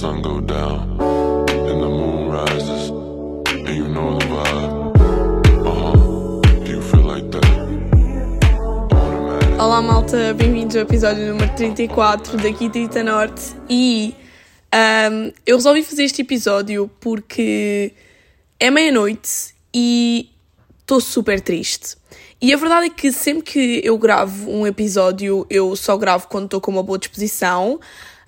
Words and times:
sun 0.00 0.22
go 0.22 0.40
down 0.40 0.96
and 0.98 1.82
the 1.82 1.86
moon 1.86 2.30
rises, 2.30 2.88
and 3.48 3.68
you 3.68 3.86
know 3.86 4.18
the 4.18 4.24
vibe. 4.24 4.96
Uh 5.66 5.74
huh. 5.74 6.40
Do 6.64 6.70
you 6.72 6.80
feel 6.80 7.02
like 7.02 7.30
that? 7.30 7.44
Automatic. 8.94 9.60
Olá 9.60 9.82
malta, 9.82 10.32
bem-vindos 10.32 10.74
ao 10.74 10.82
episódio 10.84 11.26
número 11.26 11.54
34 11.54 12.38
daqui 12.38 12.70
Trita 12.70 13.02
Norte 13.02 13.54
e 13.68 14.14
ahm, 14.72 15.32
eu 15.44 15.56
resolvi 15.56 15.82
fazer 15.82 16.04
este 16.04 16.22
episódio 16.22 16.90
porque 16.98 17.92
é 18.58 18.70
meia-noite 18.70 19.54
e 19.74 20.30
estou 20.80 21.02
super 21.02 21.42
triste. 21.42 21.98
E 22.40 22.54
a 22.54 22.56
verdade 22.56 22.86
é 22.86 22.88
que 22.88 23.12
sempre 23.12 23.42
que 23.42 23.82
eu 23.84 23.98
gravo 23.98 24.50
um 24.50 24.66
episódio, 24.66 25.46
eu 25.50 25.76
só 25.76 25.94
gravo 25.98 26.26
quando 26.26 26.46
estou 26.46 26.58
com 26.58 26.70
uma 26.70 26.82
boa 26.82 26.98
disposição, 26.98 27.78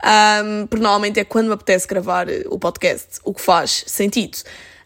ahm, 0.02 0.66
porque 0.66 0.82
normalmente 0.82 1.20
é 1.20 1.24
quando 1.24 1.46
me 1.46 1.54
apetece 1.54 1.86
gravar 1.86 2.26
o 2.46 2.58
podcast, 2.58 3.20
o 3.24 3.32
que 3.32 3.40
faz 3.40 3.84
sentido. 3.86 4.38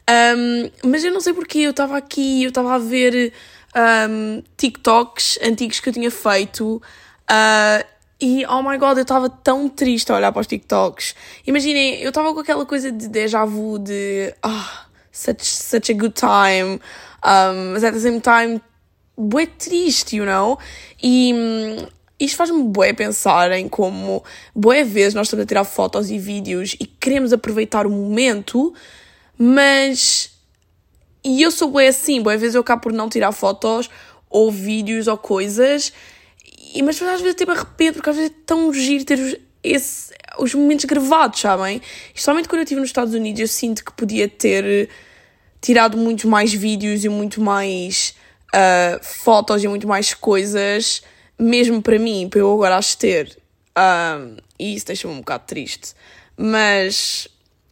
Ahm, 0.08 0.70
mas 0.84 1.02
eu 1.02 1.12
não 1.12 1.20
sei 1.20 1.32
porque 1.32 1.58
eu 1.60 1.70
estava 1.70 1.96
aqui, 1.96 2.44
eu 2.44 2.50
estava 2.50 2.74
a 2.74 2.78
ver 2.78 3.32
ahm, 3.74 4.42
TikToks 4.56 5.38
antigos 5.42 5.80
que 5.80 5.88
eu 5.88 5.92
tinha 5.92 6.10
feito 6.10 6.80
ah, 7.28 7.84
e 8.20 8.46
oh 8.46 8.62
my 8.62 8.78
god, 8.78 8.96
eu 8.96 9.02
estava 9.02 9.28
tão 9.28 9.68
triste 9.68 10.10
a 10.10 10.16
olhar 10.16 10.32
para 10.32 10.40
os 10.40 10.46
TikToks. 10.46 11.14
Imaginem, 11.46 12.00
eu 12.00 12.08
estava 12.08 12.32
com 12.32 12.40
aquela 12.40 12.64
coisa 12.64 12.90
de 12.90 13.08
déjà 13.08 13.44
vu 13.44 13.78
de 13.78 14.34
ah, 14.42 14.86
such, 15.12 15.44
such 15.44 15.92
a 15.92 15.94
good 15.94 16.14
time, 16.14 16.80
um, 17.24 17.72
mas 17.72 17.84
at 17.84 17.92
the 17.92 18.00
same 18.00 18.20
time, 18.20 18.60
bué 19.18 19.46
triste, 19.46 20.16
you 20.16 20.24
know? 20.24 20.58
E 21.02 21.34
hum, 21.34 21.86
isto 22.18 22.36
faz-me 22.36 22.62
bué 22.62 22.92
pensar 22.92 23.52
em 23.52 23.68
como 23.68 24.24
bué 24.54 24.82
vezes 24.82 25.14
nós 25.14 25.26
estamos 25.26 25.44
a 25.44 25.46
tirar 25.46 25.64
fotos 25.64 26.10
e 26.10 26.18
vídeos 26.18 26.74
e 26.80 26.86
queremos 26.86 27.32
aproveitar 27.32 27.86
o 27.86 27.90
momento, 27.90 28.72
mas 29.38 30.30
e 31.22 31.42
eu 31.42 31.50
sou 31.50 31.70
bué 31.70 31.88
assim, 31.88 32.22
bué 32.22 32.36
vezes 32.36 32.54
eu 32.54 32.60
acabo 32.60 32.82
por 32.82 32.92
não 32.92 33.08
tirar 33.08 33.32
fotos 33.32 33.90
ou 34.30 34.50
vídeos 34.50 35.06
ou 35.08 35.18
coisas, 35.18 35.92
e, 36.74 36.82
mas 36.82 37.00
às 37.02 37.20
vezes 37.20 37.36
tipo 37.36 37.52
arrependo, 37.52 37.94
porque 37.94 38.10
às 38.10 38.16
vezes 38.16 38.30
é 38.30 38.34
tão 38.46 38.72
giro 38.72 39.04
ter 39.04 39.40
esse, 39.62 40.14
os 40.38 40.54
momentos 40.54 40.84
gravados, 40.84 41.40
sabem? 41.40 41.82
E 42.14 42.20
somente 42.20 42.48
quando 42.48 42.60
eu 42.60 42.64
estive 42.64 42.80
nos 42.80 42.88
Estados 42.88 43.14
Unidos 43.14 43.40
eu 43.40 43.48
sinto 43.48 43.84
que 43.84 43.92
podia 43.92 44.28
ter 44.28 44.88
tirado 45.60 45.96
muitos 45.96 46.24
mais 46.24 46.52
vídeos 46.52 47.04
e 47.04 47.08
muito 47.08 47.40
mais 47.40 48.14
ah, 48.54 48.98
fotos 49.02 49.62
e 49.62 49.68
muito 49.68 49.86
mais 49.86 50.14
coisas, 50.14 51.02
mesmo 51.38 51.82
para 51.82 51.98
mim, 51.98 52.28
para 52.28 52.40
eu 52.40 52.52
agora 52.52 52.76
as 52.76 52.94
ter. 52.94 53.36
Ah, 53.74 54.18
e 54.58 54.74
isso 54.74 54.86
deixa-me 54.86 55.14
um 55.14 55.18
bocado 55.18 55.44
triste. 55.46 55.94
Mas 56.36 57.28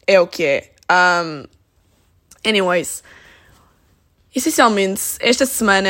é 0.06 0.20
o 0.20 0.26
que 0.26 0.44
é. 0.44 0.72
Um, 0.90 1.44
anyways, 2.46 3.02
essencialmente, 4.34 5.02
esta 5.20 5.46
semana 5.46 5.88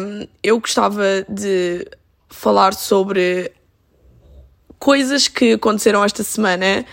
um, 0.00 0.26
eu 0.42 0.58
gostava 0.58 1.24
de 1.28 1.86
falar 2.28 2.74
sobre 2.74 3.52
coisas 4.78 5.28
que 5.28 5.52
aconteceram 5.52 6.04
esta 6.04 6.22
semana 6.22 6.84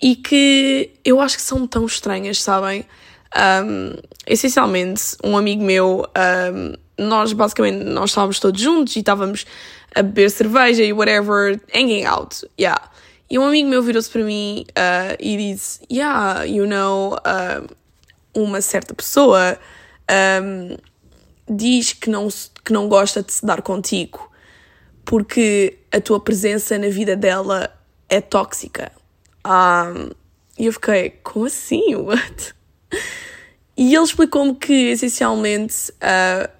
e 0.00 0.16
que 0.16 0.90
eu 1.04 1.20
acho 1.20 1.36
que 1.36 1.42
são 1.42 1.66
tão 1.66 1.86
estranhas, 1.86 2.42
sabem? 2.42 2.86
Um, 3.36 3.94
essencialmente, 4.26 5.16
um 5.22 5.36
amigo 5.36 5.62
meu, 5.62 6.06
um, 6.52 6.74
nós 6.98 7.32
basicamente 7.32 7.84
nós 7.84 8.10
estávamos 8.10 8.40
todos 8.40 8.60
juntos 8.60 8.96
e 8.96 9.00
estávamos 9.00 9.46
a 9.94 10.02
beber 10.02 10.30
cerveja 10.30 10.82
e 10.82 10.92
whatever, 10.92 11.60
hanging 11.74 12.04
out, 12.04 12.48
yeah. 12.58 12.90
E 13.28 13.38
um 13.38 13.44
amigo 13.44 13.68
meu 13.68 13.82
virou-se 13.82 14.08
para 14.08 14.22
mim 14.22 14.64
uh, 14.70 15.16
e 15.18 15.36
disse: 15.36 15.80
Yeah, 15.90 16.44
you 16.44 16.66
know, 16.66 17.14
uh, 17.14 17.66
uma 18.34 18.60
certa 18.60 18.94
pessoa 18.94 19.58
um, 20.42 20.76
diz 21.48 21.92
que 21.92 22.08
não, 22.08 22.28
que 22.64 22.72
não 22.72 22.88
gosta 22.88 23.22
de 23.22 23.32
se 23.32 23.44
dar 23.44 23.62
contigo 23.62 24.30
porque 25.06 25.78
a 25.92 26.00
tua 26.00 26.20
presença 26.20 26.76
na 26.76 26.88
vida 26.88 27.16
dela 27.16 27.72
é 28.08 28.20
tóxica. 28.20 28.92
Um, 29.46 30.10
e 30.58 30.66
eu 30.66 30.72
fiquei, 30.72 31.10
como 31.22 31.46
assim? 31.46 31.94
What? 31.94 32.54
E 33.76 33.94
ele 33.94 34.04
explicou-me 34.04 34.54
que, 34.56 34.72
essencialmente, 34.72 35.92
ah, 36.00 36.50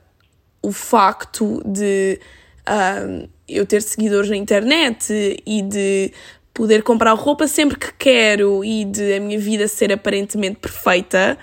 o 0.63 0.73
facto 0.73 1.63
de 1.65 2.21
ah, 2.65 3.27
eu 3.49 3.65
ter 3.65 3.83
seguidores 3.83 4.29
na 4.29 4.37
internet 4.37 5.43
e 5.47 5.63
de 5.63 6.13
poder 6.53 6.83
comprar 6.83 7.13
roupa 7.13 7.47
sempre 7.47 7.79
que 7.79 7.93
quero 7.93 8.65
e 8.65 8.85
de 8.85 9.15
a 9.15 9.21
minha 9.21 9.39
vida 9.39 9.69
ser 9.69 9.93
aparentemente 9.93 10.59
perfeita, 10.59 11.39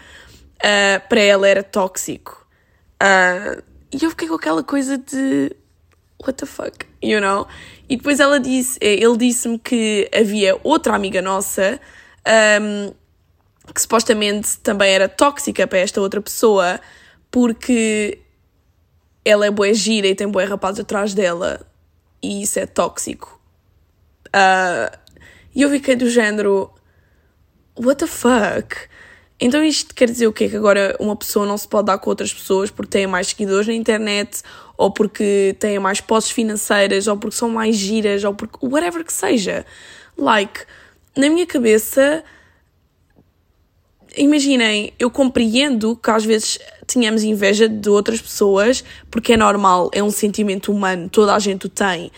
ah, 0.63 1.01
para 1.07 1.22
ela 1.22 1.47
era 1.47 1.63
tóxico. 1.63 2.46
Ah, 3.00 3.57
e 3.91 4.03
eu 4.03 4.09
fiquei 4.09 4.28
com 4.28 4.35
aquela 4.35 4.63
coisa 4.63 4.97
de 4.97 5.56
what 6.25 6.34
the 6.38 6.45
fuck, 6.45 6.85
you 7.01 7.19
know? 7.19 7.47
E 7.88 7.97
depois 7.97 8.19
ela 8.19 8.40
disse, 8.40 8.80
eh, 8.81 8.95
ele 8.95 9.18
disse-me 9.18 9.59
que 9.59 10.09
havia 10.13 10.57
outra 10.63 10.95
amiga 10.95 11.22
nossa 11.22 11.80
ahm, 12.25 12.91
que 13.74 13.81
supostamente 13.81 14.57
também 14.59 14.91
era 14.94 15.07
tóxica 15.07 15.68
para 15.68 15.80
esta 15.80 16.01
outra 16.01 16.22
pessoa 16.22 16.80
porque 17.30 18.19
ela 19.26 19.46
é 19.46 19.52
boa 19.52 19.74
gira 19.74 20.08
e 20.08 20.16
tem 20.16 20.28
boa 20.28 20.46
rapaz 20.46 20.80
atrás 20.80 21.14
dela 21.14 21.66
e 22.22 22.44
isso 22.44 22.60
é 22.60 22.66
tóxico. 22.66 23.40
Ah, 24.32 24.92
E 25.56 25.62
eu 25.62 25.70
fiquei 25.70 25.96
do 25.96 26.10
género 26.10 26.72
what 27.78 28.00
the 28.00 28.08
fuck? 28.08 28.76
Então 29.40 29.64
isto 29.64 29.94
quer 29.94 30.10
dizer 30.10 30.28
o 30.28 30.34
quê? 30.34 30.50
Que 30.50 30.56
agora 30.56 30.96
uma 31.00 31.16
pessoa 31.16 31.46
não 31.46 31.58
se 31.58 31.68
pode 31.68 31.88
dar 31.88 31.98
com 32.00 32.10
outras 32.10 32.34
pessoas 32.34 32.72
porque 32.72 32.92
têm 32.92 33.08
mais 33.08 33.28
seguidores 33.28 33.68
na 33.68 33.74
internet, 33.74 34.42
ou 34.78 34.92
porque 34.92 35.56
têm 35.60 35.78
mais 35.80 36.02
posses 36.02 36.32
financeiras, 36.32 37.08
ou 37.08 37.18
porque 37.18 37.36
são 37.36 37.50
mais 37.50 37.76
giras, 37.76 38.24
ou 38.24 38.34
porque 38.34 38.58
whatever 38.66 39.04
que 39.04 39.14
seja. 39.14 39.66
Like, 40.18 40.62
na 41.16 41.30
minha 41.30 41.46
cabeça, 41.46 42.24
imaginem, 44.16 44.94
eu 45.00 45.09
compreendo 45.09 45.96
que 45.96 46.09
às 46.09 46.25
vezes 46.25 46.59
tenhamos 46.85 47.24
inveja 47.24 47.68
de 47.68 47.90
outras 47.90 48.22
pessoas, 48.22 48.84
porque 49.09 49.34
é 49.34 49.38
normal, 49.38 49.90
é 49.94 50.03
um 50.03 50.12
sentimento 50.12 50.72
humano, 50.72 51.09
toda 51.09 51.34
a 51.34 51.40
gente 51.40 51.66
o 51.66 51.69
tem. 51.69 52.12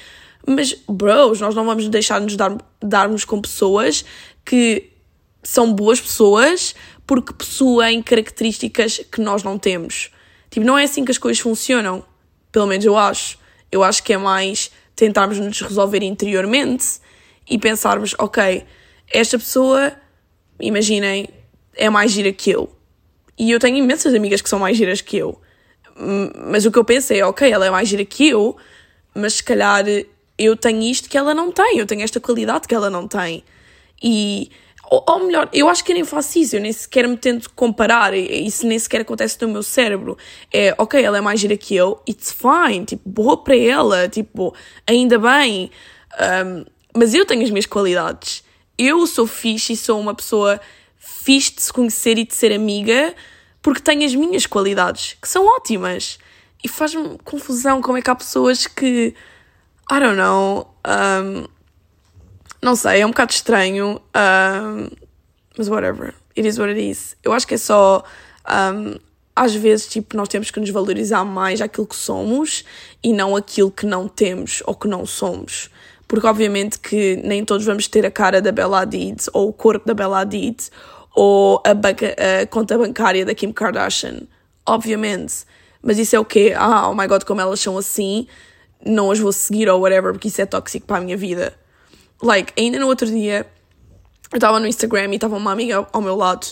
Mas, 0.47 0.75
bros, 0.87 1.41
nós 1.41 1.55
não 1.55 1.65
vamos 1.65 1.87
deixar-nos 1.89 2.35
dar, 2.35 2.55
darmos 2.81 3.25
com 3.25 3.41
pessoas 3.41 4.05
que 4.43 4.91
são 5.41 5.73
boas 5.73 5.99
pessoas 5.99 6.75
porque 7.05 7.33
possuem 7.33 8.01
características 8.01 9.01
que 9.11 9.21
nós 9.21 9.43
não 9.43 9.57
temos. 9.57 10.11
Tipo, 10.49 10.65
não 10.65 10.77
é 10.77 10.83
assim 10.83 11.03
que 11.05 11.11
as 11.11 11.17
coisas 11.17 11.41
funcionam. 11.41 12.03
Pelo 12.51 12.67
menos 12.67 12.85
eu 12.85 12.97
acho. 12.97 13.37
Eu 13.71 13.83
acho 13.83 14.03
que 14.03 14.13
é 14.13 14.17
mais 14.17 14.71
tentarmos 14.95 15.39
nos 15.39 15.61
resolver 15.61 16.03
interiormente 16.03 16.99
e 17.49 17.57
pensarmos, 17.57 18.15
ok, 18.17 18.63
esta 19.11 19.37
pessoa, 19.37 19.91
imaginem, 20.59 21.27
é 21.75 21.89
mais 21.89 22.11
gira 22.11 22.31
que 22.31 22.49
eu. 22.49 22.69
E 23.37 23.51
eu 23.51 23.59
tenho 23.59 23.77
imensas 23.77 24.13
amigas 24.13 24.41
que 24.41 24.49
são 24.49 24.59
mais 24.59 24.77
giras 24.77 25.01
que 25.01 25.17
eu. 25.17 25.39
Mas 26.47 26.65
o 26.65 26.71
que 26.71 26.77
eu 26.77 26.85
penso 26.85 27.13
é, 27.13 27.25
ok, 27.25 27.49
ela 27.49 27.65
é 27.65 27.69
mais 27.69 27.87
gira 27.87 28.03
que 28.03 28.27
eu, 28.27 28.55
mas 29.13 29.35
se 29.35 29.43
calhar 29.43 29.85
eu 30.37 30.57
tenho 30.57 30.81
isto 30.83 31.09
que 31.09 31.17
ela 31.17 31.33
não 31.33 31.51
tem, 31.51 31.77
eu 31.77 31.85
tenho 31.85 32.01
esta 32.01 32.19
qualidade 32.19 32.67
que 32.67 32.75
ela 32.75 32.89
não 32.89 33.07
tem. 33.07 33.43
E, 34.03 34.51
ou, 34.89 35.03
ou 35.07 35.25
melhor, 35.25 35.49
eu 35.53 35.69
acho 35.69 35.83
que 35.83 35.91
eu 35.91 35.95
nem 35.95 36.03
faço 36.03 36.37
isso, 36.37 36.55
eu 36.55 36.61
nem 36.61 36.71
sequer 36.71 37.07
me 37.07 37.17
tento 37.17 37.49
comparar, 37.51 38.13
isso 38.13 38.67
nem 38.67 38.77
sequer 38.77 39.01
acontece 39.01 39.37
no 39.41 39.47
meu 39.47 39.63
cérebro. 39.63 40.17
É, 40.51 40.75
ok, 40.77 41.01
ela 41.01 41.17
é 41.17 41.21
mais 41.21 41.39
gira 41.39 41.55
que 41.55 41.75
eu, 41.75 42.01
it's 42.07 42.33
fine, 42.33 42.85
tipo, 42.85 43.07
boa 43.07 43.37
para 43.37 43.55
ela, 43.55 44.09
tipo, 44.09 44.53
ainda 44.85 45.17
bem. 45.17 45.71
Um, 46.45 46.65
mas 46.93 47.13
eu 47.13 47.25
tenho 47.25 47.43
as 47.43 47.49
minhas 47.49 47.65
qualidades. 47.65 48.43
Eu 48.77 49.07
sou 49.07 49.25
fixe 49.25 49.73
e 49.73 49.77
sou 49.77 49.99
uma 49.99 50.13
pessoa 50.13 50.59
fixe 51.05 51.53
de 51.53 51.61
se 51.61 51.71
conhecer 51.71 52.17
e 52.17 52.25
de 52.25 52.33
ser 52.33 52.51
amiga 52.51 53.13
porque 53.61 53.81
tenho 53.81 54.05
as 54.05 54.13
minhas 54.13 54.45
qualidades, 54.45 55.17
que 55.19 55.27
são 55.27 55.43
ótimas. 55.47 56.19
E 56.63 56.67
faz-me 56.67 57.17
confusão 57.23 57.81
como 57.81 57.97
é 57.97 58.01
que 58.01 58.09
há 58.11 58.15
pessoas 58.15 58.67
que, 58.67 59.15
I 59.91 59.99
don't 59.99 60.15
know, 60.15 60.71
um, 60.87 61.45
não 62.61 62.75
sei, 62.75 63.01
é 63.01 63.05
um 63.05 63.09
bocado 63.09 63.33
estranho, 63.33 63.99
um, 64.15 64.89
mas 65.57 65.67
whatever, 65.67 66.13
it 66.37 66.47
is 66.47 66.59
what 66.59 66.69
it 66.69 66.79
is. 66.79 67.15
Eu 67.23 67.33
acho 67.33 67.47
que 67.47 67.55
é 67.55 67.57
só, 67.57 68.03
um, 68.47 68.99
às 69.35 69.55
vezes, 69.55 69.87
tipo, 69.87 70.15
nós 70.15 70.27
temos 70.27 70.51
que 70.51 70.59
nos 70.59 70.69
valorizar 70.69 71.25
mais 71.25 71.59
aquilo 71.59 71.87
que 71.87 71.95
somos 71.95 72.63
e 73.03 73.13
não 73.13 73.35
aquilo 73.35 73.71
que 73.71 73.87
não 73.87 74.07
temos 74.07 74.61
ou 74.67 74.75
que 74.75 74.87
não 74.87 75.07
somos. 75.07 75.71
Porque, 76.07 76.27
obviamente, 76.27 76.77
que 76.77 77.15
nem 77.23 77.43
todos 77.43 77.65
vamos 77.65 77.87
ter 77.87 78.05
a 78.05 78.11
cara 78.11 78.39
da 78.39 78.51
Bella 78.51 78.81
Hadid 78.81 79.23
ou 79.33 79.49
o 79.49 79.53
corpo 79.53 79.87
da 79.87 79.93
Bella 79.95 80.19
Hadid 80.19 80.69
ou 81.15 81.61
a, 81.65 81.73
banca- 81.73 82.15
a 82.41 82.45
conta 82.45 82.77
bancária 82.77 83.25
da 83.25 83.33
Kim 83.33 83.51
Kardashian. 83.51 84.21
Obviamente. 84.65 85.45
Mas 85.81 85.97
isso 85.97 86.15
é 86.15 86.19
o 86.19 86.25
quê? 86.25 86.53
Ah, 86.55 86.89
oh 86.89 86.95
my 86.95 87.07
god, 87.07 87.23
como 87.23 87.39
elas 87.39 87.59
são 87.59 87.77
assim, 87.77 88.27
não 88.83 89.11
as 89.11 89.19
vou 89.19 89.31
seguir 89.31 89.69
ou 89.69 89.79
whatever, 89.81 90.11
porque 90.11 90.27
isso 90.27 90.41
é 90.41 90.45
tóxico 90.45 90.87
para 90.87 90.97
a 90.97 91.01
minha 91.01 91.15
vida. 91.15 91.53
Like, 92.21 92.51
ainda 92.57 92.79
no 92.79 92.87
outro 92.87 93.05
dia, 93.05 93.45
eu 94.31 94.37
estava 94.37 94.59
no 94.59 94.67
Instagram 94.67 95.11
e 95.11 95.15
estava 95.15 95.37
uma 95.37 95.51
amiga 95.51 95.87
ao 95.93 96.01
meu 96.01 96.15
lado 96.15 96.47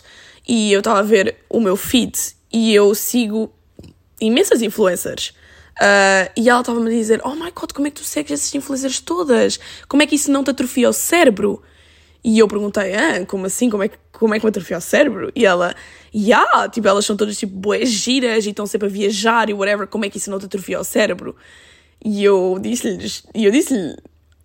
e 0.48 0.72
eu 0.72 0.80
estava 0.80 1.00
a 1.00 1.04
ver 1.04 1.38
o 1.50 1.60
meu 1.60 1.76
feed 1.76 2.18
e 2.52 2.74
eu 2.74 2.94
sigo 2.94 3.52
imensas 4.22 4.62
influencers. 4.62 5.34
Uh, 5.82 6.30
e 6.38 6.48
ela 6.48 6.60
estava-me 6.60 6.88
a 6.88 6.92
dizer: 6.94 7.20
Oh 7.24 7.34
my 7.34 7.52
god, 7.52 7.72
como 7.74 7.88
é 7.88 7.90
que 7.90 8.00
tu 8.00 8.06
segues 8.06 8.32
essas 8.32 8.54
influencers 8.54 9.00
todas? 9.00 9.60
Como 9.88 10.04
é 10.04 10.06
que 10.06 10.16
isso 10.16 10.32
não 10.32 10.44
te 10.44 10.52
atrofia 10.52 10.88
o 10.88 10.94
cérebro? 10.94 11.64
E 12.24 12.40
eu 12.40 12.48
perguntei: 12.48 12.94
ah, 12.94 13.26
como 13.26 13.46
assim? 13.46 13.70
Como 13.70 13.84
é, 13.84 13.90
que, 13.90 13.98
como 14.12 14.34
é 14.34 14.40
que 14.40 14.46
me 14.46 14.50
atrofia 14.50 14.78
o 14.78 14.82
cérebro? 14.82 15.32
E 15.36 15.46
ela: 15.46 15.76
Yeah, 16.16 16.70
tipo, 16.70 16.88
elas 16.88 17.06
são 17.06 17.18
todas 17.18 17.38
tipo 17.38 17.56
boas 17.56 17.90
giras 17.90 18.46
e 18.46 18.50
estão 18.50 18.66
sempre 18.66 18.88
a 18.88 18.92
viajar 18.92 19.50
e 19.50 19.54
whatever, 19.54 19.88
como 19.88 20.06
é 20.06 20.10
que 20.10 20.18
isso 20.18 20.32
não 20.32 20.40
te 20.40 20.46
atrofia 20.46 20.80
o 20.80 20.84
cérebro? 20.84 21.36
E 22.04 22.24
eu 22.24 22.58
disse-lhe: 22.62 23.12
eu 23.34 23.52
disse-lhe 23.52 23.96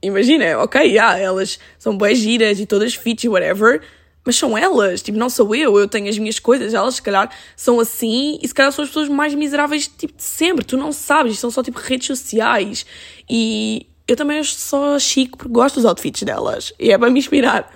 imagina, 0.03 0.59
ok, 0.59 0.81
yeah, 0.81 1.19
elas 1.19 1.59
são 1.79 1.97
boas 1.97 2.19
giras 2.19 2.61
e 2.61 2.67
todas 2.67 2.95
fit 2.95 3.25
e 3.25 3.29
whatever, 3.29 3.83
mas 4.25 4.37
são 4.37 4.57
elas, 4.57 5.03
tipo, 5.03 5.19
não 5.19 5.31
sou 5.31 5.55
eu, 5.55 5.79
eu 5.79 5.89
tenho 5.89 6.09
as 6.09 6.19
minhas 6.19 6.39
coisas, 6.39 6.75
elas 6.75 6.97
se 6.97 7.03
calhar 7.03 7.31
são 7.57 7.81
assim 7.81 8.39
e 8.43 8.47
se 8.47 8.55
calhar 8.55 8.71
são 8.73 8.83
as 8.85 8.91
pessoas 8.91 9.09
mais 9.09 9.35
miseráveis 9.35 9.89
tipo, 9.89 10.17
de 10.17 10.23
sempre, 10.23 10.65
tu 10.65 10.77
não 10.77 10.93
sabes, 10.93 11.39
são 11.39 11.51
só 11.51 11.63
tipo 11.63 11.79
redes 11.79 12.07
sociais 12.07 12.87
e 13.29 13.87
eu 14.09 14.17
também 14.17 14.43
sou 14.43 14.99
chique 14.99 15.37
porque 15.37 15.53
gosto 15.53 15.77
dos 15.77 15.85
outfits 15.85 16.23
delas 16.23 16.73
e 16.79 16.91
é 16.91 16.99
para 16.99 17.11
me 17.11 17.19
inspirar, 17.19 17.71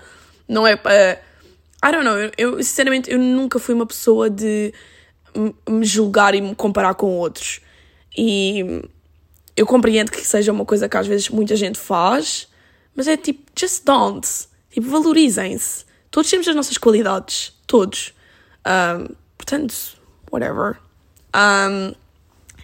não 0.48 0.66
é 0.66 0.74
para. 0.74 1.20
I 1.84 1.90
don't 1.92 2.04
know, 2.04 2.16
eu, 2.16 2.32
eu 2.38 2.62
sinceramente 2.62 3.10
eu 3.10 3.18
nunca 3.18 3.58
fui 3.58 3.74
uma 3.74 3.86
pessoa 3.86 4.30
de 4.30 4.72
me 5.68 5.84
julgar 5.84 6.34
e 6.34 6.40
me 6.40 6.54
comparar 6.54 6.94
com 6.94 7.18
outros 7.18 7.60
e 8.16 8.82
eu 9.56 9.66
compreendo 9.66 10.10
que 10.10 10.24
seja 10.24 10.52
uma 10.52 10.64
coisa 10.64 10.88
que 10.88 10.96
às 10.96 11.06
vezes 11.06 11.28
muita 11.28 11.56
gente 11.56 11.78
faz, 11.78 12.48
mas 12.94 13.06
é 13.06 13.16
tipo, 13.16 13.42
just 13.58 13.84
don't. 13.84 14.26
Tipo, 14.70 14.88
valorizem-se. 14.88 15.84
Todos 16.10 16.30
temos 16.30 16.48
as 16.48 16.54
nossas 16.54 16.78
qualidades. 16.78 17.52
Todos. 17.66 18.14
Um, 18.66 19.14
portanto, 19.36 19.74
whatever. 20.30 20.78
Um, 21.34 21.94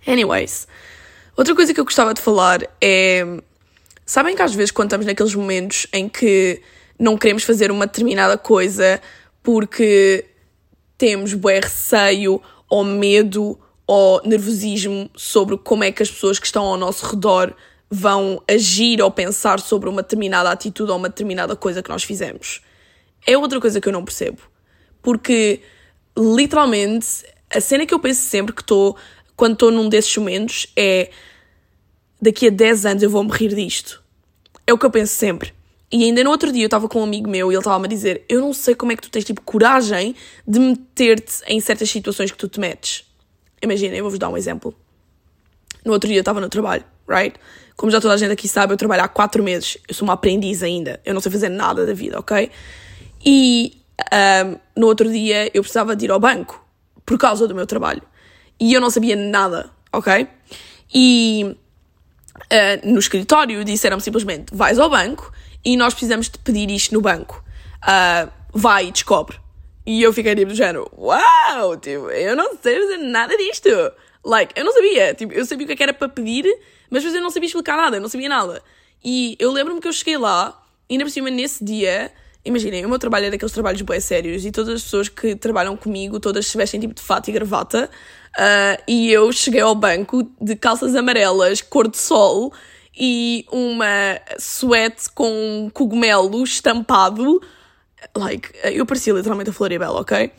anyways. 0.07 0.67
Outra 1.37 1.55
coisa 1.55 1.73
que 1.73 1.81
eu 1.81 1.85
gostava 1.85 2.15
de 2.15 2.21
falar 2.21 2.63
é. 2.81 3.25
Sabem 4.09 4.35
que 4.35 4.41
às 4.41 4.55
vezes, 4.55 4.71
quando 4.71 4.89
estamos 4.89 5.05
naqueles 5.05 5.35
momentos 5.35 5.87
em 5.93 6.09
que 6.09 6.63
não 6.99 7.19
queremos 7.19 7.43
fazer 7.43 7.71
uma 7.71 7.87
determinada 7.87 8.39
coisa 8.39 9.03
porque 9.43 10.25
temos 10.97 11.35
bué 11.35 11.61
receio 11.61 12.41
ou 12.71 12.83
medo 12.85 13.61
ou 13.87 14.23
nervosismo 14.25 15.11
sobre 15.15 15.59
como 15.59 15.85
é 15.85 15.93
que 15.93 16.03
as 16.03 16.11
pessoas 16.11 16.39
que 16.39 16.47
estão 16.47 16.65
ao 16.65 16.79
nosso 16.79 17.05
redor 17.05 17.53
vão 17.91 18.43
agir 18.49 19.03
ou 19.03 19.11
pensar 19.11 19.61
sobre 19.61 19.91
uma 19.91 20.01
determinada 20.01 20.51
atitude 20.51 20.91
ou 20.91 20.97
uma 20.97 21.11
determinada 21.11 21.55
coisa 21.55 21.83
que 21.83 21.91
nós 21.91 22.03
fizemos. 22.03 22.63
É 23.27 23.37
outra 23.37 23.61
coisa 23.61 23.79
que 23.79 23.89
eu 23.91 23.93
não 23.93 24.07
percebo. 24.07 24.41
Porque, 25.03 25.61
literalmente, 26.17 27.27
a 27.51 27.61
cena 27.61 27.85
que 27.85 27.93
eu 27.93 28.01
penso 28.01 28.23
sempre 28.23 28.55
que 28.55 28.63
estou, 28.63 28.97
quando 29.37 29.53
estou 29.53 29.71
num 29.71 29.87
desses 29.87 30.17
momentos, 30.17 30.67
é 30.75 31.11
daqui 32.21 32.47
a 32.49 32.51
10 32.51 32.87
anos 32.87 33.03
eu 33.03 33.11
vou 33.11 33.23
morrer 33.23 33.49
disto. 33.49 34.03
É 34.67 34.73
o 34.73 34.79
que 34.79 34.85
eu 34.85 34.91
penso 34.91 35.15
sempre. 35.15 35.53
E 35.91 36.05
ainda 36.05 36.23
no 36.23 36.31
outro 36.31 36.53
dia 36.53 36.65
eu 36.65 36.67
estava 36.67 36.89
com 36.89 37.01
um 37.01 37.05
amigo 37.05 37.31
meu 37.31 37.51
e 37.51 37.55
ele 37.55 37.61
estava-me 37.61 37.87
a 37.87 37.89
dizer: 37.89 38.25
Eu 38.29 38.41
não 38.41 38.53
sei 38.53 38.75
como 38.75 38.93
é 38.93 38.97
que 38.97 39.03
tu 39.03 39.11
tens 39.11 39.25
tipo 39.25 39.41
coragem 39.41 40.15
de 40.47 40.59
meter-te 40.59 41.43
em 41.47 41.59
certas 41.61 41.89
situações 41.89 42.31
que 42.31 42.37
tu 42.37 42.49
te 42.49 42.61
metes. 42.61 43.05
Imaginem, 43.63 43.97
eu 43.99 44.05
vou-vos 44.05 44.19
dar 44.19 44.29
um 44.29 44.37
exemplo. 44.37 44.75
No 45.85 45.93
outro 45.93 46.09
dia 46.09 46.19
eu 46.19 46.23
estava 46.23 46.41
no 46.41 46.49
trabalho, 46.49 46.85
right? 47.09 47.35
Como 47.75 47.91
já 47.91 48.01
toda 48.01 48.13
a 48.13 48.17
gente 48.17 48.33
aqui 48.33 48.47
sabe, 48.47 48.73
eu 48.73 48.77
trabalho 48.77 49.05
há 49.05 49.09
quatro 49.09 49.43
meses. 49.43 49.79
Eu 49.89 49.95
sou 49.95 50.07
uma 50.07 50.15
aprendiz 50.15 50.63
ainda. 50.63 51.01
Eu 51.05 51.15
não 51.15 51.21
sei 51.21 51.33
fazer 51.33 51.49
nada 51.49 51.87
da 51.87 51.95
vida, 51.95 52.19
ok? 52.19 52.51
E 53.25 53.81
um, 54.13 54.59
no 54.77 54.87
outro 54.87 55.11
dia 55.11 55.51
eu 55.55 55.63
precisava 55.63 55.97
de 55.97 56.05
ir 56.05 56.11
ao 56.11 56.21
banco 56.21 56.65
por 57.07 57.17
causa 57.17 57.49
do 57.49 57.55
meu 57.55 57.67
trabalho. 57.67 58.03
E 58.61 58.75
eu 58.75 58.81
não 58.81 58.91
sabia 58.91 59.17
nada, 59.17 59.71
ok? 59.93 60.29
E 60.93 61.57
uh, 62.45 62.91
no 62.91 62.99
escritório 62.99 63.65
disseram 63.65 64.01
simplesmente: 64.01 64.55
vais 64.55 64.79
ao 64.79 64.89
banco 64.89 65.33
e 65.65 65.77
nós 65.77 65.95
precisamos 65.95 66.29
de 66.29 66.39
pedir 66.39 66.71
isto 66.71 66.95
no 66.95 67.01
banco. 67.01 67.45
Uh, 67.83 68.31
vai 68.53 68.87
e 68.87 68.93
descobre. 68.93 69.39
E 69.87 70.03
eu 70.03 70.13
fiquei 70.13 70.35
tipo 70.35 70.51
do 70.51 70.55
género, 70.55 70.91
uau, 70.99 71.77
tipo, 71.79 72.11
eu 72.11 72.37
não 72.37 72.59
sei 72.63 72.79
fazer 72.79 72.99
nada 72.99 73.35
disto. 73.37 73.71
Like, 74.23 74.53
eu 74.55 74.65
não 74.65 74.73
sabia, 74.73 75.15
tipo, 75.15 75.33
eu 75.33 75.47
sabia 75.47 75.65
o 75.65 75.69
que 75.69 75.83
é 75.83 75.85
era 75.85 75.95
para 75.95 76.09
pedir, 76.11 76.45
mas 76.91 77.03
eu 77.05 77.23
não 77.23 77.31
sabia 77.31 77.47
explicar 77.47 77.77
nada, 77.77 77.97
eu 77.97 78.01
não 78.01 78.09
sabia 78.09 78.29
nada. 78.29 78.63
E 79.03 79.35
eu 79.39 79.51
lembro-me 79.51 79.81
que 79.81 79.89
eu 79.89 79.93
cheguei 79.93 80.19
lá, 80.19 80.61
ainda 80.91 81.05
por 81.05 81.11
cima 81.11 81.31
nesse 81.31 81.65
dia, 81.65 82.13
imaginem, 82.45 82.85
o 82.85 82.89
meu 82.89 82.99
trabalho 82.99 83.27
é 83.27 83.31
daqueles 83.31 83.53
trabalhos 83.53 83.83
bem 83.83 84.01
sérios, 84.01 84.45
e 84.45 84.51
todas 84.51 84.75
as 84.75 84.83
pessoas 84.83 85.09
que 85.09 85.37
trabalham 85.37 85.77
comigo, 85.77 86.21
todas 86.21 86.47
se 86.47 86.57
vestem 86.57 86.81
tipo 86.81 86.95
de 86.95 87.03
fato 87.03 87.29
e 87.29 87.33
gravata, 87.33 87.91
uh, 88.37 88.83
e 88.87 89.11
eu 89.11 89.31
cheguei 89.33 89.61
ao 89.61 89.75
banco 89.75 90.31
de 90.41 90.57
calças 90.57 90.95
amarelas, 90.95 91.61
cor 91.61 91.89
de 91.89 91.99
sol, 91.99 92.53
e 92.99 93.47
uma 93.53 94.21
suéte 94.39 95.11
com 95.15 95.71
cogumelo 95.73 96.43
estampado, 96.43 97.41
like, 98.17 98.51
eu 98.65 98.85
parecia 98.85 99.13
literalmente 99.13 99.51
a 99.51 99.53
Floribela, 99.53 100.01
ok? 100.01 100.33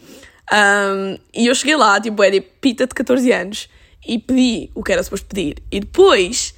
Um, 0.52 1.18
e 1.34 1.48
eu 1.48 1.56
cheguei 1.56 1.76
lá, 1.76 2.02
tipo, 2.02 2.22
era 2.24 2.42
pita 2.42 2.88
de 2.88 2.94
14 2.94 3.32
anos 3.32 3.70
e 4.06 4.18
pedi 4.18 4.72
o 4.74 4.84
que 4.84 4.92
era 4.92 5.04
suposto 5.04 5.28
pedir. 5.28 5.62
E 5.72 5.80
depois 5.80 6.56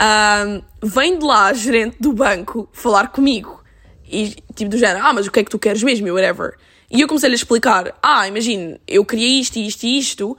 um, 0.00 0.62
vem 0.82 1.18
de 1.18 1.24
lá 1.24 1.46
a 1.46 1.52
gerente 1.52 1.96
do 2.00 2.12
banco 2.12 2.68
falar 2.72 3.08
comigo 3.08 3.63
e 4.10 4.36
tipo 4.54 4.70
do 4.70 4.78
género, 4.78 5.04
ah, 5.04 5.12
mas 5.12 5.26
o 5.26 5.30
que 5.30 5.40
é 5.40 5.44
que 5.44 5.50
tu 5.50 5.58
queres 5.58 5.82
mesmo, 5.82 6.08
whatever. 6.12 6.54
E 6.90 7.00
eu 7.00 7.08
comecei-lhe 7.08 7.34
a 7.34 7.36
explicar, 7.36 7.94
ah, 8.02 8.28
imagine, 8.28 8.80
eu 8.86 9.04
queria 9.04 9.40
isto, 9.40 9.58
isto 9.58 9.84
e 9.84 9.98
isto, 9.98 10.36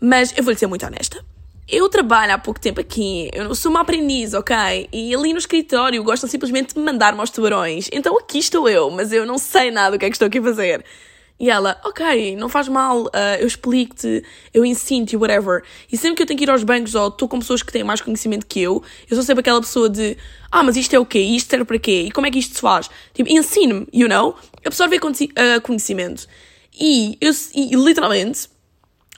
mas 0.00 0.32
eu 0.36 0.44
vou-lhe 0.44 0.58
ser 0.58 0.66
muito 0.66 0.84
honesta 0.86 1.24
eu 1.68 1.88
trabalho 1.88 2.32
há 2.32 2.38
pouco 2.38 2.60
tempo 2.60 2.80
aqui, 2.80 3.28
eu 3.32 3.52
sou 3.54 3.70
uma 3.70 3.80
aprendiz, 3.80 4.34
ok? 4.34 4.88
E 4.92 5.14
ali 5.14 5.32
no 5.32 5.38
escritório 5.38 6.02
gostam 6.04 6.30
simplesmente 6.30 6.74
de 6.74 6.80
mandar-me 6.80 7.18
aos 7.18 7.30
tubarões. 7.30 7.88
Então 7.92 8.16
aqui 8.18 8.38
estou 8.38 8.68
eu, 8.68 8.88
mas 8.90 9.12
eu 9.12 9.26
não 9.26 9.36
sei 9.36 9.70
nada 9.70 9.96
do 9.96 9.98
que 9.98 10.04
é 10.04 10.08
que 10.08 10.14
estou 10.14 10.26
aqui 10.26 10.38
a 10.38 10.42
fazer. 10.42 10.84
E 11.38 11.50
ela, 11.50 11.78
ok, 11.84 12.34
não 12.34 12.48
faz 12.48 12.66
mal, 12.66 13.04
uh, 13.04 13.10
eu 13.38 13.46
explico-te, 13.46 14.24
eu 14.54 14.64
ensino-te, 14.64 15.16
whatever. 15.16 15.62
E 15.92 15.96
sempre 15.96 16.16
que 16.16 16.22
eu 16.22 16.26
tenho 16.26 16.38
que 16.38 16.44
ir 16.44 16.50
aos 16.50 16.64
bancos 16.64 16.94
ou 16.94 17.08
estou 17.08 17.28
com 17.28 17.38
pessoas 17.38 17.62
que 17.62 17.70
têm 17.70 17.84
mais 17.84 18.00
conhecimento 18.00 18.46
que 18.46 18.60
eu, 18.60 18.82
eu 19.08 19.16
sou 19.16 19.22
sempre 19.22 19.40
aquela 19.40 19.60
pessoa 19.60 19.90
de, 19.90 20.16
ah, 20.50 20.62
mas 20.62 20.76
isto 20.76 20.94
é 20.94 20.98
o 20.98 21.04
quê? 21.04 21.18
Isto 21.18 21.50
serve 21.50 21.66
para 21.66 21.78
quê? 21.78 22.04
E 22.06 22.10
como 22.10 22.26
é 22.26 22.30
que 22.30 22.38
isto 22.38 22.54
se 22.54 22.60
faz? 22.60 22.88
Tipo, 23.12 23.30
ensino-me, 23.30 23.86
you 23.92 24.08
know? 24.08 24.34
Absorver 24.64 24.98
uh, 24.98 25.60
conhecimento. 25.62 26.26
E, 26.78 27.18
eu, 27.20 27.32
e 27.54 27.74
literalmente, 27.74 28.48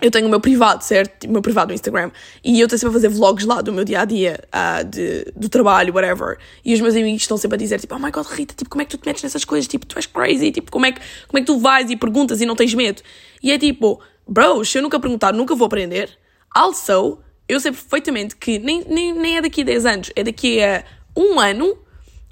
eu 0.00 0.10
tenho 0.10 0.26
o 0.26 0.30
meu 0.30 0.40
privado, 0.40 0.82
certo? 0.84 1.24
O 1.24 1.32
meu 1.32 1.42
privado 1.42 1.68
no 1.68 1.74
Instagram. 1.74 2.10
E 2.44 2.60
eu 2.60 2.66
estou 2.66 2.78
sempre 2.78 2.90
a 2.90 3.00
fazer 3.00 3.08
vlogs 3.08 3.44
lá 3.44 3.60
do 3.60 3.72
meu 3.72 3.84
dia 3.84 4.00
a 4.00 4.04
dia, 4.04 4.40
uh, 4.48 4.84
de, 4.84 5.26
do 5.34 5.48
trabalho, 5.48 5.92
whatever. 5.92 6.38
E 6.64 6.72
os 6.72 6.80
meus 6.80 6.94
amigos 6.94 7.22
estão 7.22 7.36
sempre 7.36 7.56
a 7.56 7.58
dizer, 7.58 7.80
tipo, 7.80 7.94
oh 7.94 7.98
my 7.98 8.10
god, 8.10 8.26
Rita, 8.26 8.54
tipo, 8.54 8.70
como 8.70 8.82
é 8.82 8.84
que 8.84 8.92
tu 8.92 8.98
te 8.98 9.06
metes 9.06 9.22
nessas 9.22 9.44
coisas? 9.44 9.66
Tipo, 9.66 9.86
tu 9.86 9.98
és 9.98 10.06
crazy. 10.06 10.52
Tipo, 10.52 10.70
como 10.70 10.86
é 10.86 10.92
que, 10.92 11.00
como 11.26 11.38
é 11.38 11.40
que 11.40 11.46
tu 11.46 11.58
vais 11.58 11.90
e 11.90 11.96
perguntas 11.96 12.40
e 12.40 12.46
não 12.46 12.54
tens 12.54 12.72
medo? 12.74 13.02
E 13.42 13.50
é 13.50 13.58
tipo, 13.58 14.00
bro, 14.26 14.64
se 14.64 14.78
eu 14.78 14.82
nunca 14.82 15.00
perguntar, 15.00 15.32
nunca 15.32 15.54
vou 15.56 15.66
aprender. 15.66 16.16
Also, 16.54 17.18
eu 17.48 17.58
sei 17.58 17.72
perfeitamente 17.72 18.36
que 18.36 18.58
nem, 18.58 18.84
nem, 18.88 19.12
nem 19.12 19.36
é 19.38 19.42
daqui 19.42 19.62
a 19.62 19.64
10 19.64 19.86
anos, 19.86 20.10
é 20.14 20.22
daqui 20.22 20.62
a 20.62 20.84
um 21.16 21.40
ano 21.40 21.76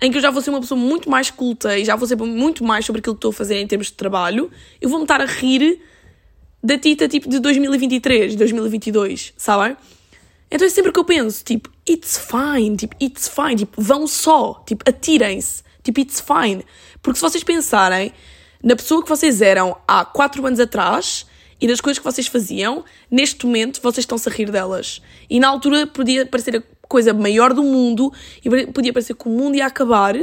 em 0.01 0.11
que 0.11 0.19
eu 0.19 0.23
já 0.23 0.31
vou 0.31 0.43
ser 0.43 0.51
uma 0.51 0.61
pessoa 0.61 0.79
muito 0.79 1.09
mais 1.11 1.31
culta 1.31 1.77
e 1.77 1.85
já 1.85 1.97
vou 1.97 2.07
saber 2.07 2.25
muito 2.25 2.63
mais 2.63 2.85
sobre 2.85 3.01
aquilo 3.01 3.15
que 3.15 3.19
estou 3.19 3.31
a 3.31 3.33
fazer 3.33 3.59
em 3.59 3.67
termos 3.67 3.89
de 3.89 3.95
trabalho. 3.95 4.51
Eu 4.81 4.89
vou-me 4.89 5.05
estar 5.05 5.21
a 5.21 5.25
rir 5.25 5.81
da 6.63 6.79
Tita 6.79 7.09
tipo 7.09 7.29
de 7.29 7.39
2023, 7.39 8.35
2022, 8.35 9.33
sabem? 9.37 9.77
Então 10.51 10.67
é 10.67 10.71
sempre 10.71 10.93
que 10.93 10.99
eu 10.99 11.05
penso, 11.05 11.45
tipo, 11.45 11.71
it's 11.89 12.19
fine, 12.19 12.77
tipo, 12.77 12.95
it's 13.03 13.29
fine, 13.29 13.57
tipo, 13.57 13.81
vão 13.81 14.07
só, 14.07 14.63
tipo, 14.67 14.89
atirem-se, 14.89 15.63
tipo, 15.83 16.01
it's 16.01 16.21
fine. 16.21 16.65
Porque 17.03 17.19
se 17.19 17.23
vocês 17.23 17.43
pensarem 17.43 18.13
na 18.63 18.77
pessoa 18.77 19.03
que 19.03 19.09
vocês 19.09 19.43
eram 19.43 19.77
há 19.87 20.05
4 20.05 20.45
anos 20.47 20.61
atrás 20.61 21.27
e 21.61 21.67
das 21.67 21.81
coisas 21.81 21.99
que 21.99 22.05
vocês 22.05 22.27
faziam, 22.27 22.85
neste 23.11 23.45
momento 23.45 23.81
vocês 23.83 24.03
estão-se 24.03 24.29
a 24.29 24.33
rir 24.33 24.51
delas. 24.51 25.01
E 25.29 25.41
na 25.41 25.49
altura 25.49 25.87
podia 25.87 26.25
parecer 26.27 26.57
a 26.57 26.63
coisa 26.87 27.13
maior 27.13 27.53
do 27.53 27.63
mundo 27.63 28.13
e 28.45 28.67
podia 28.67 28.93
parecer 28.93 29.15
que 29.15 29.27
o 29.27 29.31
mundo 29.31 29.57
ia 29.57 29.67
acabar 29.67 30.15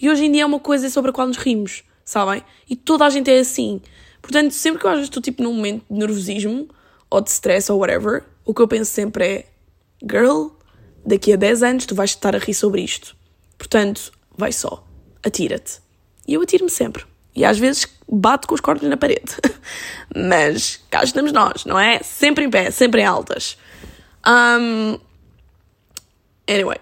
e 0.00 0.08
hoje 0.08 0.24
em 0.24 0.32
dia 0.32 0.42
é 0.42 0.46
uma 0.46 0.60
coisa 0.60 0.88
sobre 0.90 1.10
a 1.10 1.12
qual 1.12 1.26
nos 1.26 1.36
rimos, 1.36 1.82
sabem? 2.04 2.42
E 2.68 2.76
toda 2.76 3.04
a 3.04 3.10
gente 3.10 3.30
é 3.30 3.38
assim. 3.38 3.80
Portanto, 4.20 4.52
sempre 4.52 4.80
que 4.80 4.86
eu 4.86 4.90
às 4.90 4.96
vezes 4.96 5.08
estou 5.08 5.22
tipo 5.22 5.42
num 5.42 5.54
momento 5.54 5.84
de 5.90 5.98
nervosismo 5.98 6.68
ou 7.10 7.20
de 7.20 7.30
stress 7.30 7.70
ou 7.70 7.78
whatever, 7.78 8.24
o 8.44 8.52
que 8.52 8.60
eu 8.60 8.68
penso 8.68 8.90
sempre 8.90 9.24
é: 9.26 9.46
girl, 10.02 10.48
daqui 11.04 11.32
a 11.32 11.36
10 11.36 11.62
anos 11.62 11.86
tu 11.86 11.94
vais 11.94 12.10
estar 12.10 12.34
a 12.34 12.38
rir 12.38 12.54
sobre 12.54 12.82
isto. 12.82 13.16
Portanto, 13.56 14.12
vai 14.36 14.52
só, 14.52 14.86
atira-te. 15.22 15.80
E 16.26 16.34
eu 16.34 16.42
atiro-me 16.42 16.70
sempre. 16.70 17.04
E 17.34 17.44
às 17.44 17.58
vezes 17.58 17.86
bato 18.10 18.48
com 18.48 18.54
os 18.54 18.60
corpos 18.60 18.88
na 18.88 18.96
parede. 18.96 19.36
Mas 20.14 20.80
cá 20.90 21.02
estamos 21.02 21.32
nós, 21.32 21.64
não 21.64 21.78
é? 21.78 22.02
Sempre 22.02 22.44
em 22.44 22.50
pé, 22.50 22.70
sempre 22.70 23.00
em 23.02 23.04
altas. 23.04 23.56
Um, 24.26 24.98
anyway. 26.46 26.78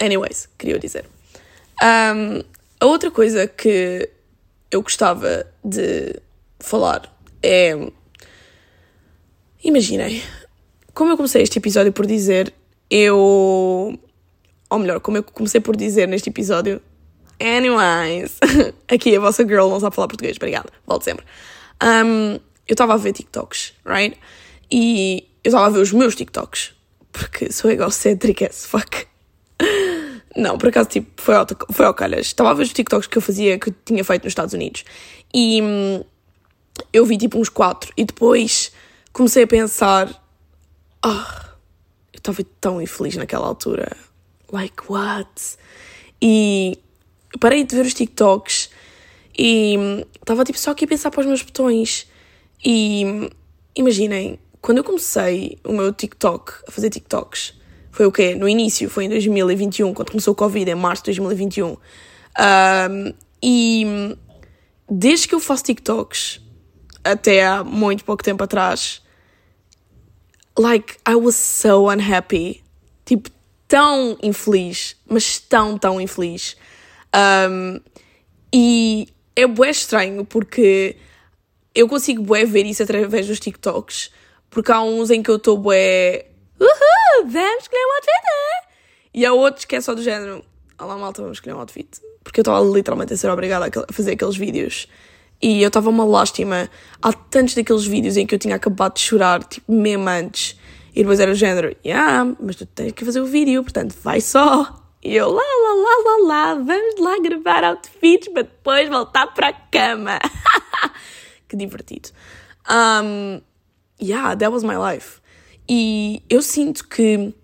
Anyways, 0.00 0.48
queria 0.58 0.78
dizer. 0.78 1.06
Um, 1.82 2.42
a 2.80 2.86
outra 2.86 3.10
coisa 3.10 3.46
que 3.46 4.08
eu 4.70 4.82
gostava 4.82 5.46
de 5.64 6.20
falar 6.62 7.12
é. 7.42 7.76
Imaginem, 9.64 10.22
como 10.94 11.12
eu 11.12 11.16
comecei 11.16 11.42
este 11.42 11.58
episódio 11.58 11.92
por 11.92 12.06
dizer, 12.06 12.52
eu. 12.90 13.98
Ou 14.70 14.78
melhor, 14.78 15.00
como 15.00 15.18
eu 15.18 15.22
comecei 15.22 15.60
por 15.60 15.76
dizer 15.76 16.08
neste 16.08 16.30
episódio. 16.30 16.80
Anyways, 17.40 18.38
aqui 18.88 19.16
a 19.16 19.20
vossa 19.20 19.42
girl 19.42 19.68
não 19.68 19.80
sabe 19.80 19.96
falar 19.96 20.06
português, 20.06 20.36
obrigada, 20.36 20.70
volto 20.86 21.02
sempre. 21.02 21.24
Um, 21.82 22.34
eu 22.68 22.74
estava 22.74 22.94
a 22.94 22.96
ver 22.96 23.12
TikToks, 23.12 23.74
right? 23.84 24.16
E 24.70 25.28
eu 25.42 25.48
estava 25.48 25.66
a 25.66 25.70
ver 25.70 25.80
os 25.80 25.92
meus 25.92 26.14
TikToks, 26.14 26.72
porque 27.10 27.52
sou 27.52 27.70
egocêntrica 27.70 28.46
as 28.46 28.64
fuck. 28.64 29.06
Não, 30.36 30.56
por 30.56 30.68
acaso, 30.68 30.88
tipo, 30.88 31.20
foi 31.20 31.34
ao, 31.34 31.46
foi 31.72 31.84
ao 31.84 31.92
calhas. 31.92 32.26
Estava 32.26 32.50
a 32.50 32.54
ver 32.54 32.62
os 32.62 32.72
TikToks 32.72 33.08
que 33.08 33.18
eu 33.18 33.22
fazia, 33.22 33.58
que 33.58 33.70
eu 33.70 33.74
tinha 33.84 34.04
feito 34.04 34.22
nos 34.22 34.30
Estados 34.30 34.54
Unidos. 34.54 34.84
E 35.34 35.60
hum, 35.60 36.04
eu 36.92 37.04
vi, 37.04 37.16
tipo, 37.16 37.38
uns 37.38 37.48
quatro. 37.48 37.92
E 37.96 38.04
depois 38.04 38.72
comecei 39.12 39.44
a 39.44 39.46
pensar... 39.46 40.22
Ah, 41.04 41.50
eu 42.12 42.18
estava 42.18 42.44
tão 42.60 42.80
infeliz 42.80 43.16
naquela 43.16 43.46
altura. 43.46 43.96
Like, 44.52 44.76
what? 44.88 45.56
E 46.20 46.78
parei 47.40 47.64
de 47.64 47.74
ver 47.74 47.86
os 47.86 47.94
TikToks 47.94 48.70
e 49.36 50.04
estava, 50.14 50.44
tipo, 50.44 50.58
só 50.58 50.70
aqui 50.70 50.84
a 50.84 50.88
pensar 50.88 51.10
para 51.10 51.20
os 51.20 51.26
meus 51.26 51.42
botões. 51.42 52.06
E 52.64 53.28
imaginem, 53.74 54.38
quando 54.60 54.78
eu 54.78 54.84
comecei 54.84 55.58
o 55.64 55.72
meu 55.72 55.92
TikTok, 55.92 56.52
a 56.68 56.70
fazer 56.70 56.90
TikToks 56.90 57.54
foi 57.92 58.06
o 58.06 58.12
quê? 58.12 58.34
No 58.34 58.48
início, 58.48 58.88
foi 58.88 59.04
em 59.04 59.08
2021, 59.10 59.92
quando 59.92 60.10
começou 60.10 60.32
o 60.32 60.34
Covid, 60.34 60.70
em 60.70 60.74
março 60.74 61.02
de 61.04 61.10
2021. 61.20 61.72
Um, 61.72 61.76
e 63.42 64.16
desde 64.90 65.28
que 65.28 65.34
eu 65.34 65.40
faço 65.40 65.64
TikToks, 65.64 66.40
até 67.04 67.46
há 67.46 67.64
muito 67.64 68.04
pouco 68.04 68.22
tempo 68.22 68.42
atrás, 68.44 69.02
like, 70.58 70.96
I 71.08 71.14
was 71.14 71.34
so 71.34 71.90
unhappy. 71.90 72.62
Tipo, 73.04 73.30
tão 73.66 74.18
infeliz, 74.22 74.96
mas 75.06 75.38
tão, 75.38 75.78
tão 75.78 76.00
infeliz. 76.00 76.56
Um, 77.14 77.80
e 78.52 79.08
é 79.34 79.46
bué 79.46 79.70
estranho 79.70 80.24
porque 80.24 80.96
eu 81.74 81.88
consigo 81.88 82.22
bué 82.22 82.44
ver 82.44 82.66
isso 82.66 82.82
através 82.82 83.26
dos 83.26 83.40
TikToks. 83.40 84.10
Porque 84.50 84.70
há 84.70 84.82
uns 84.82 85.10
em 85.10 85.22
que 85.22 85.30
eu 85.30 85.36
estou 85.36 85.56
bué 85.56 86.26
uhul, 86.60 87.30
vamos 87.30 87.62
escolher 87.62 87.86
um 87.86 87.94
outfit! 87.94 88.72
E 89.14 89.26
há 89.26 89.32
outros 89.32 89.64
que 89.64 89.76
é 89.76 89.80
só 89.80 89.94
do 89.94 90.02
género, 90.02 90.44
olá 90.78 90.96
malta, 90.96 91.22
vamos 91.22 91.38
escolher 91.38 91.54
um 91.54 91.60
outfit. 91.60 91.88
Porque 92.22 92.40
eu 92.40 92.42
estava 92.42 92.60
literalmente 92.64 93.14
a 93.14 93.16
ser 93.16 93.30
obrigada 93.30 93.66
a 93.66 93.92
fazer 93.92 94.12
aqueles 94.12 94.36
vídeos. 94.36 94.86
E 95.42 95.60
eu 95.60 95.68
estava 95.68 95.90
uma 95.90 96.04
lástima. 96.04 96.70
Há 97.02 97.12
tantos 97.12 97.54
daqueles 97.54 97.84
vídeos 97.84 98.16
em 98.16 98.24
que 98.24 98.34
eu 98.34 98.38
tinha 98.38 98.54
acabado 98.54 98.94
de 98.94 99.00
chorar, 99.00 99.42
tipo, 99.42 99.72
mesmo 99.72 100.08
antes. 100.08 100.56
E 100.94 101.00
depois 101.00 101.18
era 101.18 101.32
o 101.32 101.34
género, 101.34 101.74
yeah, 101.84 102.30
mas 102.38 102.56
tu 102.56 102.66
tens 102.66 102.92
que 102.92 103.04
fazer 103.04 103.20
o 103.20 103.26
vídeo, 103.26 103.62
portanto, 103.62 103.96
vai 104.02 104.20
só. 104.20 104.78
E 105.02 105.16
eu, 105.16 105.28
lá, 105.30 105.42
lá, 105.42 105.74
lá, 105.74 105.96
lá, 106.04 106.26
lá, 106.26 106.54
vamos 106.54 107.00
lá 107.00 107.18
gravar 107.18 107.64
outfits 107.64 108.28
para 108.28 108.42
depois 108.42 108.88
voltar 108.88 109.26
para 109.28 109.48
a 109.48 109.52
cama. 109.52 110.18
que 111.48 111.56
divertido. 111.56 112.10
Um, 112.70 113.40
yeah, 114.00 114.36
that 114.36 114.52
was 114.52 114.62
my 114.62 114.76
life. 114.76 115.20
E 115.68 116.22
eu 116.28 116.42
sinto 116.42 116.86
que 116.86 117.34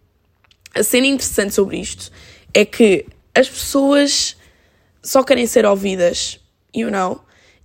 a 0.74 0.82
cena 0.82 1.06
interessante 1.06 1.54
sobre 1.54 1.78
isto 1.78 2.12
é 2.54 2.64
que 2.64 3.06
as 3.34 3.48
pessoas 3.48 4.36
só 5.02 5.22
querem 5.22 5.46
ser 5.46 5.64
ouvidas, 5.64 6.38
you 6.74 6.90
know? 6.90 7.20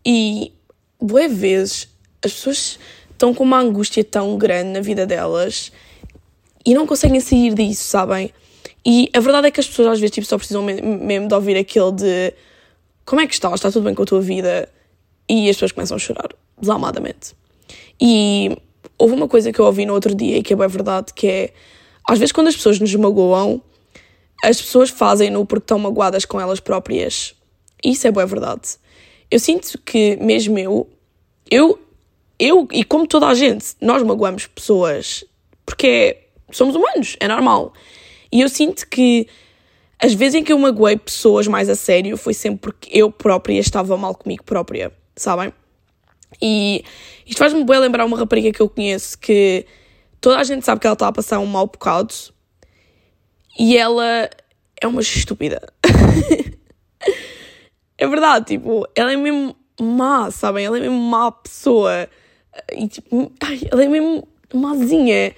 E 0.05 0.51
boas 0.99 1.31
vezes 1.31 1.87
as 2.23 2.33
pessoas 2.33 2.79
estão 3.11 3.33
com 3.33 3.43
uma 3.43 3.59
angústia 3.59 4.03
tão 4.03 4.37
grande 4.37 4.69
na 4.69 4.81
vida 4.81 5.05
delas 5.05 5.71
e 6.65 6.73
não 6.73 6.87
conseguem 6.87 7.19
sair 7.19 7.53
disso, 7.53 7.83
sabem? 7.83 8.31
E 8.85 9.09
a 9.13 9.19
verdade 9.19 9.47
é 9.47 9.51
que 9.51 9.59
as 9.59 9.67
pessoas 9.67 9.87
às 9.89 9.99
vezes 9.99 10.13
tipo, 10.13 10.27
só 10.27 10.37
precisam 10.37 10.63
mesmo 10.63 11.27
de 11.27 11.33
ouvir 11.33 11.57
aquele 11.57 11.91
de 11.91 12.33
como 13.05 13.21
é 13.21 13.27
que 13.27 13.33
estás? 13.33 13.55
Está 13.55 13.71
tudo 13.71 13.83
bem 13.83 13.93
com 13.93 14.03
a 14.03 14.05
tua 14.05 14.21
vida? 14.21 14.69
E 15.29 15.49
as 15.49 15.55
pessoas 15.55 15.71
começam 15.71 15.95
a 15.95 15.99
chorar 15.99 16.29
desalmadamente. 16.59 17.33
E 17.99 18.57
houve 18.97 19.13
uma 19.13 19.27
coisa 19.27 19.51
que 19.51 19.59
eu 19.59 19.65
ouvi 19.65 19.85
no 19.85 19.93
outro 19.93 20.13
dia 20.15 20.37
e 20.37 20.43
que 20.43 20.53
é 20.53 20.55
bem 20.55 20.67
verdade, 20.67 21.13
que 21.13 21.27
é 21.27 21.53
às 22.07 22.19
vezes 22.19 22.31
quando 22.31 22.47
as 22.47 22.55
pessoas 22.55 22.79
nos 22.79 22.93
magoam, 22.95 23.61
as 24.43 24.61
pessoas 24.61 24.89
fazem-no 24.89 25.45
porque 25.45 25.63
estão 25.63 25.79
magoadas 25.79 26.25
com 26.25 26.39
elas 26.39 26.59
próprias. 26.59 27.33
Isso 27.83 28.07
é 28.07 28.11
bem 28.11 28.25
verdade. 28.25 28.77
Eu 29.33 29.39
sinto 29.39 29.79
que 29.79 30.15
mesmo 30.17 30.59
eu, 30.59 30.87
eu, 31.49 31.79
eu 32.37 32.67
e 32.71 32.83
como 32.83 33.07
toda 33.07 33.25
a 33.25 33.33
gente, 33.33 33.75
nós 33.81 34.03
magoamos 34.03 34.45
pessoas 34.45 35.25
porque 35.65 36.27
somos 36.51 36.75
humanos, 36.75 37.17
é 37.19 37.27
normal. 37.27 37.73
E 38.31 38.41
eu 38.41 38.47
sinto 38.47 38.87
que 38.87 39.27
as 39.97 40.13
vezes 40.13 40.35
em 40.35 40.43
que 40.43 40.53
eu 40.53 40.59
magoei 40.59 40.97
pessoas 40.97 41.47
mais 41.47 41.67
a 41.67 41.73
sério 41.73 42.15
foi 42.15 42.35
sempre 42.35 42.59
porque 42.59 42.95
eu 42.95 43.11
própria 43.11 43.59
estava 43.59 43.97
mal 43.97 44.13
comigo 44.13 44.43
própria, 44.43 44.91
sabem? 45.15 45.51
E 46.39 46.83
isto 47.25 47.39
faz-me 47.39 47.63
bem 47.63 47.79
lembrar 47.79 48.05
uma 48.05 48.19
rapariga 48.19 48.51
que 48.51 48.61
eu 48.61 48.69
conheço 48.69 49.17
que 49.17 49.65
toda 50.21 50.37
a 50.37 50.43
gente 50.43 50.63
sabe 50.63 50.79
que 50.79 50.85
ela 50.85 50.93
está 50.93 51.07
a 51.07 51.11
passar 51.11 51.39
um 51.39 51.47
mau 51.47 51.65
bocado 51.65 52.13
e 53.57 53.75
ela 53.75 54.29
é 54.79 54.85
uma 54.85 55.01
estúpida. 55.01 55.59
é 58.03 58.07
verdade, 58.07 58.45
tipo, 58.47 58.85
ela 58.93 59.13
é 59.13 59.15
mesmo 59.15 59.55
má, 59.79 60.29
sabem? 60.29 60.65
Ela 60.65 60.77
é 60.77 60.81
mesmo 60.81 60.99
má 60.99 61.31
pessoa. 61.31 62.09
E 62.73 62.85
tipo, 62.89 63.31
ai, 63.41 63.61
ela 63.71 63.81
é 63.81 63.87
mesmo 63.87 64.27
mazinha. 64.53 65.33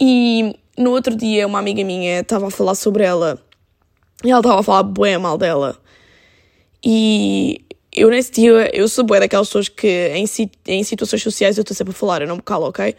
E 0.00 0.54
no 0.78 0.92
outro 0.92 1.16
dia, 1.16 1.44
uma 1.44 1.58
amiga 1.58 1.82
minha 1.82 2.20
estava 2.20 2.46
a 2.46 2.50
falar 2.50 2.76
sobre 2.76 3.02
ela 3.02 3.36
e 4.24 4.30
ela 4.30 4.38
estava 4.38 4.60
a 4.60 4.62
falar 4.62 4.84
bem 4.84 5.18
mal 5.18 5.36
dela. 5.36 5.76
E 6.84 7.64
eu 7.92 8.08
nesse 8.10 8.30
dia, 8.30 8.70
eu 8.72 8.88
sou 8.88 9.04
boa 9.04 9.18
daquelas 9.18 9.48
pessoas 9.48 9.68
que 9.68 10.12
em, 10.14 10.24
em 10.68 10.84
situações 10.84 11.20
sociais 11.20 11.58
eu 11.58 11.62
estou 11.62 11.76
sempre 11.76 11.90
a 11.90 11.96
falar, 11.96 12.22
eu 12.22 12.28
não 12.28 12.36
me 12.36 12.42
calo, 12.42 12.68
ok? 12.68 12.94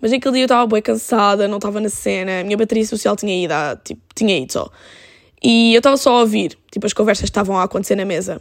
Mas 0.00 0.12
naquele 0.12 0.32
dia 0.32 0.42
eu 0.44 0.46
estava 0.46 0.66
bem 0.66 0.80
cansada, 0.80 1.46
não 1.46 1.58
estava 1.58 1.78
na 1.78 1.90
cena, 1.90 2.40
a 2.40 2.44
minha 2.44 2.56
bateria 2.56 2.86
social 2.86 3.16
tinha 3.16 3.44
ido, 3.44 3.52
tipo, 3.84 4.00
tinha 4.14 4.38
ido 4.38 4.50
só. 4.50 4.70
E 5.44 5.74
eu 5.74 5.78
estava 5.78 5.98
só 5.98 6.16
a 6.16 6.20
ouvir, 6.20 6.56
tipo, 6.72 6.86
as 6.86 6.94
conversas 6.94 7.24
estavam 7.24 7.58
a 7.58 7.64
acontecer 7.64 7.94
na 7.94 8.06
mesa. 8.06 8.40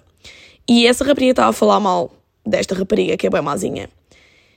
E 0.66 0.88
essa 0.88 1.04
rapariga 1.04 1.32
estava 1.32 1.50
a 1.50 1.54
falar 1.54 1.82
mal 1.82 2.14
desta 2.46 2.74
rapariga, 2.74 3.18
que 3.18 3.28
é 3.28 3.30
bem 3.30 3.42
mazinha. 3.42 3.90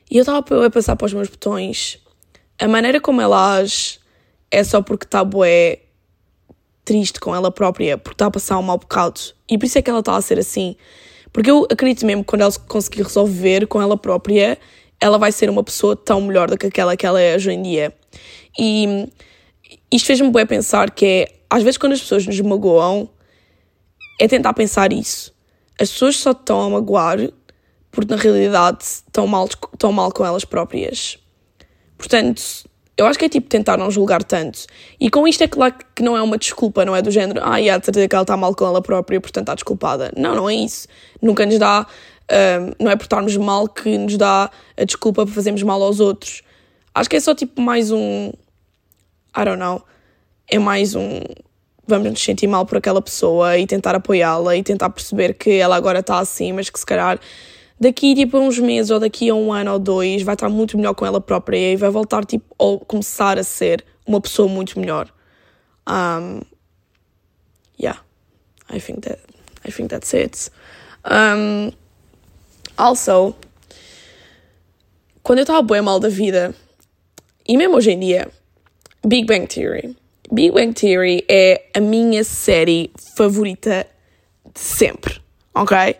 E 0.09 0.17
eu 0.17 0.21
estava 0.21 0.39
a 0.39 0.71
passar 0.71 0.95
para 0.95 1.07
os 1.07 1.13
meus 1.13 1.29
botões. 1.29 1.99
A 2.57 2.69
maneira 2.69 3.01
como 3.01 3.21
ela 3.21 3.57
age 3.57 3.99
é 4.49 4.63
só 4.63 4.81
porque 4.81 5.05
está 5.05 5.25
bué 5.25 5.81
triste 6.85 7.19
com 7.19 7.35
ela 7.35 7.51
própria, 7.51 7.99
porque 7.99 8.15
está 8.15 8.27
a 8.27 8.31
passar 8.31 8.59
um 8.59 8.63
mau 8.63 8.79
bocado. 8.79 9.21
E 9.51 9.59
por 9.59 9.67
isso 9.67 9.79
é 9.79 9.83
que 9.83 9.91
ela 9.91 9.99
está 9.99 10.15
a 10.15 10.23
ser 10.23 10.39
assim. 10.39 10.77
Porque 11.33 11.51
eu 11.51 11.67
acredito 11.69 12.07
mesmo 12.07 12.23
que 12.23 12.29
quando 12.29 12.43
ela 12.43 12.53
conseguir 12.69 13.03
resolver 13.03 13.67
com 13.67 13.83
ela 13.83 13.97
própria, 13.97 14.57
ela 15.01 15.19
vai 15.19 15.33
ser 15.33 15.51
uma 15.51 15.65
pessoa 15.65 15.97
tão 15.97 16.21
melhor 16.21 16.49
do 16.49 16.57
que 16.57 16.67
aquela 16.67 16.97
que 16.97 17.05
ela 17.05 17.21
é 17.21 17.35
hoje 17.35 17.51
em 17.51 17.61
dia. 17.61 17.93
E 18.57 19.09
isto 19.91 20.07
fez-me 20.07 20.31
bem 20.31 20.47
pensar 20.47 20.93
que 20.93 21.05
é, 21.05 21.36
às 21.49 21.63
vezes 21.63 21.79
quando 21.79 21.93
as 21.93 22.01
pessoas 22.01 22.27
nos 22.27 22.41
magoam, 22.41 23.09
é 24.21 24.27
tentar 24.29 24.53
pensar 24.55 24.93
isso. 24.93 25.35
As 25.79 25.91
pessoas 25.91 26.17
só 26.17 26.31
estão 26.31 26.63
a 26.63 26.71
magoar 26.71 27.19
porque 27.91 28.15
na 28.15 28.21
realidade 28.21 28.85
estão 28.85 29.27
mal, 29.27 29.47
estão 29.47 29.93
mal 29.93 30.13
com 30.13 30.25
elas 30.25 30.45
próprias. 30.45 31.19
Portanto, 31.97 32.43
eu 32.97 33.07
acho 33.07 33.19
que 33.19 33.27
é 33.27 33.29
tipo 33.29 33.49
tentar 33.49 33.77
não 33.77 33.91
julgar 33.91 34.23
tanto. 34.23 34.67
E 34.99 35.11
com 35.11 35.29
isto 35.29 35.43
é 35.45 35.49
claro 35.49 35.75
que 35.95 36.03
não 36.03 36.17
é 36.17 36.23
uma 36.23 36.39
desculpa, 36.39 36.85
não 36.85 36.97
é 36.97 37.03
do 37.03 37.11
género, 37.11 37.41
ah, 37.43 37.59
yeah, 37.59 37.79
de 37.79 37.85
certeza 37.85 38.09
que 38.09 38.15
ela 38.15 38.23
está 38.23 38.37
mal 38.37 38.55
com 38.55 38.67
ela 38.67 38.81
própria, 38.81 39.21
portanto 39.21 39.45
está 39.45 39.55
desculpada. 39.55 40.13
Não, 40.17 40.35
não 40.35 40.49
é 40.49 40.55
isso. 40.55 40.89
Nunca 41.21 41.45
nos 41.45 41.59
dá, 41.59 41.87
um, 42.31 42.85
não 42.85 42.91
é 42.91 42.97
por 42.97 43.05
estarmos 43.05 43.37
mal 43.37 43.69
que 43.69 43.99
nos 43.99 44.17
dá 44.17 44.51
a 44.77 44.85
desculpa 44.85 45.25
para 45.27 45.35
fazermos 45.35 45.63
mal 45.63 45.83
aos 45.83 46.01
outros. 46.01 46.43
Acho 46.95 47.11
que 47.11 47.17
é 47.17 47.21
só 47.21 47.35
tipo 47.35 47.61
mais 47.61 47.91
um. 47.91 48.33
I 49.37 49.45
don't 49.45 49.59
know. 49.59 49.83
É 50.49 50.61
mais 50.61 50.95
um. 50.95 51.21
Vamos 51.89 52.11
nos 52.11 52.23
sentir 52.23 52.47
mal 52.47 52.65
por 52.65 52.79
aquela 52.79 53.03
pessoa 53.03 53.59
e 53.59 53.67
tentar 53.67 53.97
apoiá-la 53.97 54.57
e 54.57 54.63
tentar 54.63 54.91
perceber 54.91 55.35
que 55.35 55.51
ela 55.51 55.75
agora 55.75 55.99
está 55.99 56.19
assim, 56.21 56.53
mas 56.53 56.71
que 56.71 56.79
se 56.79 56.87
calhar 56.87 57.19
daqui 57.81 58.15
tipo 58.15 58.37
a 58.37 58.41
uns 58.41 58.59
meses 58.59 58.91
ou 58.91 59.01
daqui 59.01 59.29
a 59.29 59.35
um 59.35 59.53
ano 59.53 59.73
ou 59.73 59.79
dois 59.79 60.23
vai 60.23 60.35
estar 60.35 60.49
muito 60.49 60.77
melhor 60.77 60.95
com 60.95 61.05
ela 61.05 61.21
própria 61.21 61.73
e 61.73 61.77
vai 61.77 61.91
voltar 61.91 62.25
tipo 62.25 62.45
ou 62.57 62.79
começar 62.79 63.39
a 63.39 63.45
ser 63.45 63.85
uma 64.07 64.21
pessoa 64.21 64.49
muito 64.49 64.79
melhor. 64.79 65.13
Um, 65.89 66.43
yeah, 67.81 68.01
I 68.73 68.81
think 68.81 69.01
that 69.01 69.21
I 69.67 69.73
think 69.73 69.91
that's 69.91 70.15
it. 70.15 70.51
Um, 71.05 71.73
also, 72.77 73.35
quando 75.25 75.41
eu 75.41 75.43
estava 75.43 75.63
bem 75.63 75.83
mal 75.83 75.99
da 75.99 76.09
vida 76.09 76.55
e 77.49 77.57
mesmo 77.57 77.77
hoje 77.77 77.91
em 77.91 77.99
dia, 77.99 78.29
Big 79.05 79.27
Bang 79.27 79.47
Theory. 79.49 79.97
Big 80.33 80.51
Bang 80.53 80.73
Theory 80.73 81.25
é 81.29 81.67
a 81.75 81.81
minha 81.81 82.25
série 82.25 82.91
favorita 83.17 83.87
de 84.53 84.61
sempre, 84.61 85.21
ok? 85.55 85.97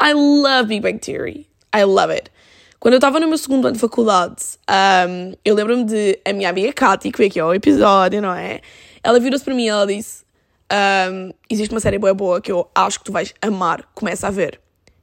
I 0.00 0.12
love 0.14 0.68
Big 0.68 0.80
Bang 0.80 0.98
Theory. 0.98 1.46
I 1.74 1.84
love 1.84 2.10
it. 2.12 2.30
Quando 2.80 2.94
eu 2.94 2.98
estava 2.98 3.20
no 3.20 3.28
meu 3.28 3.36
segundo 3.36 3.66
ano 3.66 3.74
de 3.74 3.80
faculdade, 3.80 4.42
um, 5.08 5.34
eu 5.44 5.54
lembro-me 5.54 5.84
de 5.84 6.18
a 6.24 6.32
minha 6.32 6.48
amiga 6.48 6.72
Katy, 6.72 7.10
que 7.10 7.18
veio 7.18 7.30
aqui 7.30 7.40
ao 7.40 7.54
episódio, 7.54 8.22
não 8.22 8.32
é? 8.32 8.60
Ela 9.02 9.20
virou-se 9.20 9.44
para 9.44 9.54
mim 9.54 9.64
e 9.64 9.68
ela 9.68 9.86
disse: 9.86 10.24
um, 11.12 11.32
Existe 11.50 11.72
uma 11.74 11.80
série 11.80 11.98
boa 11.98 12.14
boa 12.14 12.40
que 12.40 12.52
eu 12.52 12.66
acho 12.74 12.98
que 12.98 13.04
tu 13.04 13.12
vais 13.12 13.34
amar, 13.42 13.84
começa 13.94 14.28
a 14.28 14.30
ver. 14.30 14.58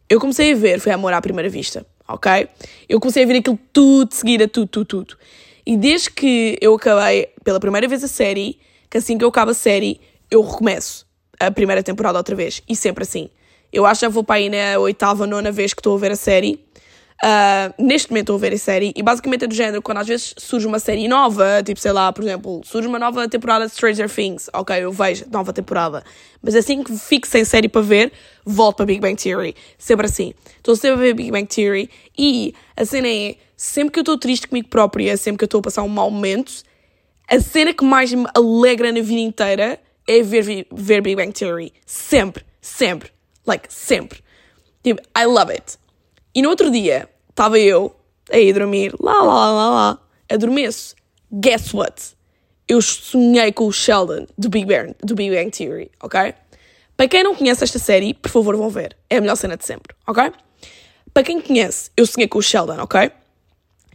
Eu 0.10 0.20
comecei 0.20 0.54
a 0.54 0.56
ver, 0.56 0.80
foi 0.80 0.92
amor 0.92 1.14
à 1.14 1.22
primeira 1.22 1.50
vista, 1.50 1.86
ok? 2.08 2.48
Eu 2.90 3.00
comecei 3.00 3.24
a 3.24 3.28
ver 3.28 3.38
aquilo 3.38 3.60
tudo 3.72 4.10
de 4.10 4.16
seguida, 4.16 4.48
tudo, 4.48 4.68
tudo, 4.68 4.86
tudo. 4.86 5.18
E 5.66 5.78
desde 5.78 6.10
que 6.10 6.58
eu 6.62 6.76
acabei 6.76 7.30
pela 7.44 7.60
primeira 7.60 7.88
vez 7.88 8.04
a 8.04 8.08
série, 8.08 8.60
que 8.90 8.98
assim 8.98 9.18
que 9.18 9.24
eu 9.24 9.30
acabo 9.30 9.52
a 9.52 9.54
série, 9.54 10.00
eu 10.30 10.42
recomeço 10.42 11.06
a 11.40 11.52
primeira 11.52 11.82
temporada 11.82 12.18
outra 12.18 12.36
vez. 12.36 12.62
E 12.68 12.76
sempre 12.76 13.04
assim. 13.04 13.30
Eu 13.72 13.86
acho 13.86 14.02
que 14.02 14.08
vou 14.10 14.24
para 14.24 14.36
aí 14.36 14.50
na 14.50 14.78
oitava, 14.80 15.26
nona 15.26 15.52
vez 15.52 15.74
que 15.74 15.80
estou 15.80 15.96
a 15.96 16.00
ver 16.00 16.12
a 16.12 16.16
série. 16.16 16.64
Uh, 17.24 17.74
neste 17.82 18.10
momento 18.10 18.24
estou 18.24 18.36
a 18.36 18.40
ver 18.40 18.54
a 18.54 18.58
série 18.58 18.92
e 18.98 19.02
basicamente 19.02 19.46
é 19.46 19.48
do 19.48 19.56
género 19.56 19.82
quando 19.82 20.00
às 20.00 20.08
vezes 20.08 20.36
surge 20.38 20.68
uma 20.68 20.78
série 20.78 21.08
nova, 21.08 21.64
tipo 21.64 21.80
sei 21.80 21.94
lá, 21.94 22.12
por 22.12 22.22
exemplo, 22.22 22.62
surge 22.66 22.86
uma 22.86 23.00
nova 23.00 23.30
temporada 23.30 23.66
de 23.66 23.72
Stranger 23.72 24.10
Things, 24.10 24.50
ok, 24.52 24.84
eu 24.84 24.92
vejo 24.92 25.24
nova 25.32 25.54
temporada, 25.54 26.04
mas 26.42 26.54
assim 26.54 26.84
que 26.84 26.98
fico 26.98 27.26
sem 27.26 27.46
série 27.46 27.70
para 27.70 27.82
ver, 27.82 28.12
volto 28.44 28.78
para 28.78 28.88
Big 28.88 29.00
Bang 29.00 29.16
Theory, 29.16 29.56
sempre 29.78 30.08
assim. 30.08 30.34
Estou 30.64 30.78
sempre 30.78 30.94
a 30.94 30.96
ver 30.96 31.14
Big 31.14 31.30
Bang 31.30 31.46
Theory 31.46 31.90
e 32.18 32.56
a 32.78 32.86
cena 32.86 33.10
é 33.10 33.36
sempre 33.58 33.92
que 33.92 34.00
eu 34.00 34.04
estou 34.04 34.18
triste 34.18 34.48
comigo 34.48 34.70
própria, 34.70 35.18
sempre 35.18 35.40
que 35.40 35.44
eu 35.44 35.48
estou 35.48 35.60
a 35.60 35.64
passar 35.64 35.84
um 35.84 35.90
mau 35.90 36.10
momento, 36.10 36.64
a 37.30 37.38
cena 37.42 37.74
que 37.74 37.84
mais 37.84 38.14
me 38.14 38.26
alegra 38.34 38.90
na 38.90 39.02
vida 39.02 39.20
inteira 39.20 39.78
é 40.08 40.22
ver, 40.22 40.66
ver 40.72 41.02
Big 41.02 41.18
Bang 41.18 41.34
Theory. 41.34 41.74
Sempre, 41.86 42.46
sempre, 42.62 43.12
like, 43.46 43.68
sempre. 43.74 44.24
Tipo, 44.82 45.02
I 45.18 45.26
love 45.26 45.52
it. 45.52 45.78
E 46.34 46.42
no 46.42 46.48
outro 46.48 46.72
dia, 46.72 47.10
estava 47.30 47.60
eu 47.60 47.94
a 48.32 48.38
ir 48.38 48.54
dormir, 48.54 48.96
lá, 49.02 49.22
lá, 49.22 49.34
lá, 49.34 49.52
lá, 49.52 49.70
lá, 49.70 50.00
adormeço. 50.32 50.96
Guess 51.30 51.74
what? 51.74 52.16
Eu 52.70 52.82
sonhei 52.82 53.52
com 53.52 53.68
o 53.68 53.72
Sheldon 53.74 54.28
do 54.38 54.48
Big 54.48 54.66
Bang, 54.66 54.96
do 55.04 55.14
Big 55.14 55.36
Bang 55.36 55.52
Theory, 55.52 55.92
ok? 56.02 56.34
Para 56.96 57.10
quem 57.10 57.22
não 57.22 57.36
conhece 57.36 57.66
esta 57.66 57.80
série, 57.80 58.14
por 58.14 58.32
favor 58.32 58.56
vão 58.56 58.70
ver. 58.70 58.96
É 59.10 59.18
a 59.18 59.22
melhor 59.22 59.36
cena 59.36 59.58
de 59.58 59.66
sempre, 59.66 59.94
ok? 60.08 60.32
Para 61.14 61.24
quem 61.24 61.40
conhece, 61.40 61.92
eu 61.96 62.06
sonhei 62.06 62.28
com 62.28 62.40
o 62.40 62.42
Sheldon, 62.42 62.80
ok? 62.80 63.12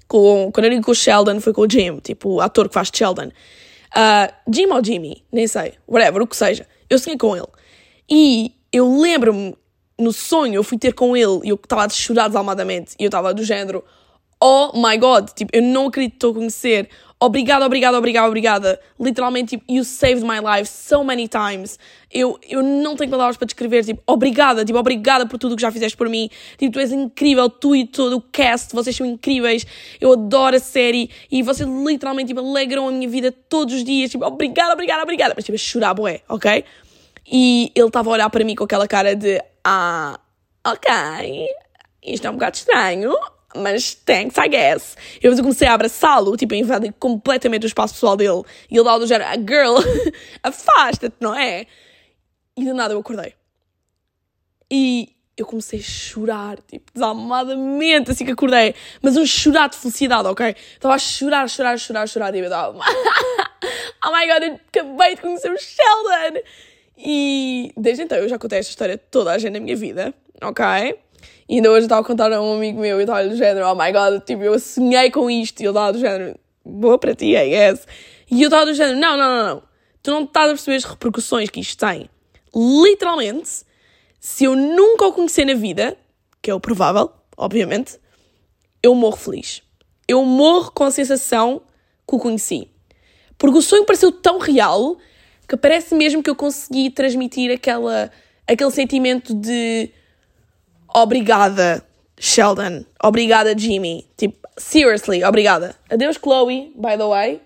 Com, 0.06 0.50
quando 0.52 0.66
eu 0.66 0.70
digo 0.70 0.84
com 0.84 0.92
o 0.92 0.94
Sheldon, 0.94 1.40
foi 1.40 1.52
com 1.52 1.62
o 1.62 1.70
Jim, 1.70 1.98
tipo, 1.98 2.34
o 2.34 2.40
ator 2.40 2.68
que 2.68 2.74
faz 2.74 2.90
Sheldon. 2.92 3.28
Uh, 3.28 4.52
Jim 4.52 4.66
ou 4.66 4.84
Jimmy, 4.84 5.24
nem 5.32 5.46
sei, 5.46 5.74
whatever, 5.86 6.22
o 6.22 6.26
que 6.26 6.36
seja. 6.36 6.66
Eu 6.88 6.98
sonhei 6.98 7.18
com 7.18 7.36
ele. 7.36 7.48
E 8.08 8.54
eu 8.72 9.00
lembro-me 9.00 9.56
no 9.98 10.12
sonho 10.12 10.54
eu 10.54 10.62
fui 10.62 10.78
ter 10.78 10.92
com 10.92 11.16
ele 11.16 11.40
e 11.44 11.48
eu 11.48 11.56
estava 11.56 11.84
a 11.84 11.88
chorar 11.88 12.28
desalmadamente 12.28 12.94
e 12.98 13.04
eu 13.04 13.08
estava 13.08 13.34
do 13.34 13.42
género 13.42 13.84
oh 14.40 14.70
my 14.74 14.96
god, 14.96 15.30
tipo, 15.30 15.50
eu 15.52 15.62
não 15.62 15.88
acredito 15.88 16.12
que 16.12 16.16
estou 16.16 16.30
a 16.30 16.34
conhecer 16.34 16.88
obrigada, 17.20 17.66
obrigada, 17.66 17.98
obrigada, 17.98 18.28
obrigada. 18.28 18.80
Literalmente, 18.98 19.56
tipo, 19.56 19.64
you 19.70 19.84
saved 19.84 20.24
my 20.24 20.38
life 20.40 20.70
so 20.70 21.02
many 21.02 21.28
times. 21.28 21.78
Eu, 22.10 22.38
eu 22.48 22.62
não 22.62 22.96
tenho 22.96 23.10
palavras 23.10 23.36
para 23.36 23.46
descrever, 23.46 23.84
tipo, 23.84 24.02
obrigada 24.06 24.64
tipo, 24.64 24.78
obrigada 24.78 25.26
por 25.26 25.38
tudo 25.38 25.52
o 25.52 25.56
que 25.56 25.62
já 25.62 25.70
fizeste 25.70 25.96
por 25.96 26.08
mim. 26.08 26.30
Tipo, 26.56 26.72
tu 26.72 26.80
és 26.80 26.92
incrível, 26.92 27.50
tu 27.50 27.74
e 27.74 27.86
todo 27.86 28.16
o 28.16 28.20
cast 28.20 28.74
vocês 28.74 28.96
são 28.96 29.06
incríveis, 29.06 29.66
eu 30.00 30.12
adoro 30.12 30.56
a 30.56 30.60
série 30.60 31.10
e 31.30 31.42
vocês 31.42 31.68
literalmente, 31.68 32.28
tipo, 32.28 32.40
alegram 32.40 32.88
a 32.88 32.92
minha 32.92 33.08
vida 33.08 33.32
todos 33.32 33.74
os 33.74 33.84
dias, 33.84 34.10
tipo, 34.10 34.24
obrigada, 34.24 34.72
obrigada, 34.72 35.02
obrigada. 35.02 35.34
Mas, 35.36 35.44
tipo, 35.44 35.56
a 35.56 35.58
chorar, 35.58 35.94
boé, 35.94 36.22
ok? 36.28 36.64
E 37.30 37.70
ele 37.74 37.88
estava 37.88 38.08
a 38.08 38.12
olhar 38.12 38.30
para 38.30 38.44
mim 38.44 38.54
com 38.54 38.64
aquela 38.64 38.88
cara 38.88 39.14
de 39.14 39.42
ah, 39.64 40.18
ok, 40.66 41.48
isto 42.02 42.26
é 42.26 42.30
um 42.30 42.34
bocado 42.34 42.56
estranho, 42.56 43.12
mas 43.54 43.94
thanks, 43.94 44.36
I 44.36 44.48
guess. 44.48 44.96
E 45.16 45.20
depois 45.20 45.38
eu 45.38 45.44
comecei 45.44 45.68
a 45.68 45.74
abraçá-lo, 45.74 46.36
tipo, 46.36 46.54
invadir 46.54 46.92
completamente 46.98 47.64
o 47.64 47.66
espaço 47.66 47.94
pessoal 47.94 48.16
dele. 48.16 48.42
E 48.70 48.76
ele 48.76 48.84
dá 48.84 48.98
do 48.98 49.06
género, 49.06 49.30
girl, 49.40 49.76
afasta-te, 50.42 51.16
não 51.20 51.34
é? 51.34 51.66
E 52.56 52.64
do 52.64 52.74
nada 52.74 52.94
eu 52.94 52.98
acordei. 52.98 53.34
E 54.70 55.14
eu 55.36 55.46
comecei 55.46 55.78
a 55.78 55.82
chorar, 55.82 56.58
tipo, 56.62 56.92
desalmadamente, 56.92 58.10
assim 58.10 58.24
que 58.24 58.32
acordei. 58.32 58.74
Mas 59.00 59.16
um 59.16 59.24
chorar 59.24 59.68
de 59.68 59.76
felicidade, 59.76 60.28
ok? 60.28 60.54
Estava 60.74 60.94
a 60.94 60.98
chorar, 60.98 61.48
chorar, 61.48 61.78
chorar, 61.78 62.06
chorar. 62.08 62.34
E 62.34 62.40
eu 62.40 62.44
estava, 62.44 62.76
oh 64.04 64.12
my 64.12 64.26
god, 64.26 64.42
eu 64.42 64.60
acabei 64.68 65.14
de 65.14 65.22
conhecer 65.22 65.50
o 65.50 65.56
Sheldon. 65.56 66.40
E 66.98 67.72
desde 67.76 68.02
então 68.02 68.18
eu 68.18 68.28
já 68.28 68.38
contei 68.38 68.58
esta 68.58 68.70
história 68.70 68.98
toda 68.98 69.30
a 69.30 69.38
gente 69.38 69.52
na 69.52 69.60
minha 69.60 69.76
vida, 69.76 70.12
ok? 70.42 70.98
E 71.48 71.56
ainda 71.56 71.70
hoje 71.70 71.86
estava 71.86 72.02
a 72.02 72.04
contar 72.04 72.32
a 72.32 72.42
um 72.42 72.54
amigo 72.54 72.80
meu 72.80 72.98
e 72.98 73.02
estava 73.02 73.26
do 73.26 73.36
género, 73.36 73.66
oh 73.66 73.74
my 73.74 73.90
god, 73.90 74.22
tipo, 74.24 74.42
eu 74.42 74.58
sonhei 74.58 75.10
com 75.10 75.30
isto. 75.30 75.60
E 75.60 75.64
ele 75.64 75.70
estava 75.70 75.92
do 75.92 75.98
género, 75.98 76.38
boa 76.64 76.98
para 76.98 77.14
ti, 77.14 77.34
I 77.34 77.48
guess. 77.48 77.86
E 78.30 78.42
eu 78.42 78.48
estava 78.48 78.66
do 78.66 78.74
género, 78.74 78.98
não, 78.98 79.16
não, 79.16 79.36
não, 79.36 79.54
não. 79.54 79.62
Tu 80.02 80.10
não 80.10 80.24
estás 80.24 80.46
a 80.46 80.52
perceber 80.52 80.76
as 80.76 80.84
repercussões 80.84 81.48
que 81.48 81.60
isto 81.60 81.78
tem. 81.78 82.08
Literalmente, 82.54 83.62
se 84.20 84.44
eu 84.44 84.54
nunca 84.54 85.06
o 85.06 85.12
conhecer 85.12 85.44
na 85.44 85.54
vida, 85.54 85.96
que 86.42 86.50
é 86.50 86.54
o 86.54 86.60
provável, 86.60 87.10
obviamente, 87.36 87.98
eu 88.82 88.94
morro 88.94 89.16
feliz. 89.16 89.62
Eu 90.06 90.24
morro 90.24 90.70
com 90.72 90.84
a 90.84 90.90
sensação 90.90 91.62
que 92.06 92.14
o 92.14 92.18
conheci. 92.18 92.68
Porque 93.36 93.58
o 93.58 93.62
sonho 93.62 93.84
pareceu 93.84 94.10
tão 94.10 94.38
real 94.38 94.96
que 95.48 95.56
parece 95.56 95.94
mesmo 95.94 96.22
que 96.22 96.28
eu 96.28 96.36
consegui 96.36 96.90
transmitir 96.90 97.50
aquela, 97.50 98.10
aquele 98.46 98.70
sentimento 98.70 99.34
de 99.34 99.90
obrigada, 100.94 101.82
Sheldon, 102.18 102.84
obrigada, 103.02 103.54
Jimmy. 103.54 104.06
Tipo, 104.16 104.48
seriously, 104.56 105.22
obrigada. 105.24 105.74
Adeus, 105.90 106.18
Chloe, 106.18 106.72
by 106.76 106.96
the 106.96 107.06
way. 107.06 107.40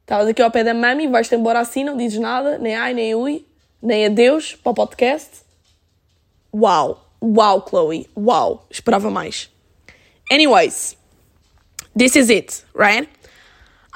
Estavas 0.00 0.28
aqui 0.28 0.40
ao 0.40 0.50
pé 0.50 0.62
da 0.62 0.72
mami, 0.72 1.08
vais-te 1.08 1.34
embora 1.34 1.60
assim, 1.60 1.82
não 1.82 1.96
dizes 1.96 2.20
nada, 2.20 2.58
nem 2.58 2.76
ai, 2.76 2.94
nem 2.94 3.14
ui, 3.14 3.44
nem 3.82 4.06
adeus 4.06 4.54
para 4.54 4.70
o 4.70 4.74
podcast. 4.74 5.42
Uau, 6.54 7.04
uau, 7.20 7.64
Chloe, 7.68 8.08
uau, 8.16 8.66
esperava 8.70 9.10
mais. 9.10 9.50
Anyways, 10.30 10.96
this 11.96 12.14
is 12.14 12.30
it, 12.30 12.64
right? 12.72 13.08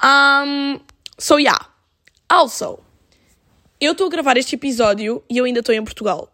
Um, 0.03 0.81
so 1.17 1.37
yeah. 1.37 1.69
Also, 2.29 2.79
eu 3.79 3.93
estou 3.93 4.07
a 4.07 4.09
gravar 4.09 4.35
este 4.35 4.55
episódio 4.55 5.23
e 5.29 5.37
eu 5.37 5.45
ainda 5.45 5.59
estou 5.59 5.73
em 5.73 5.83
Portugal. 5.83 6.29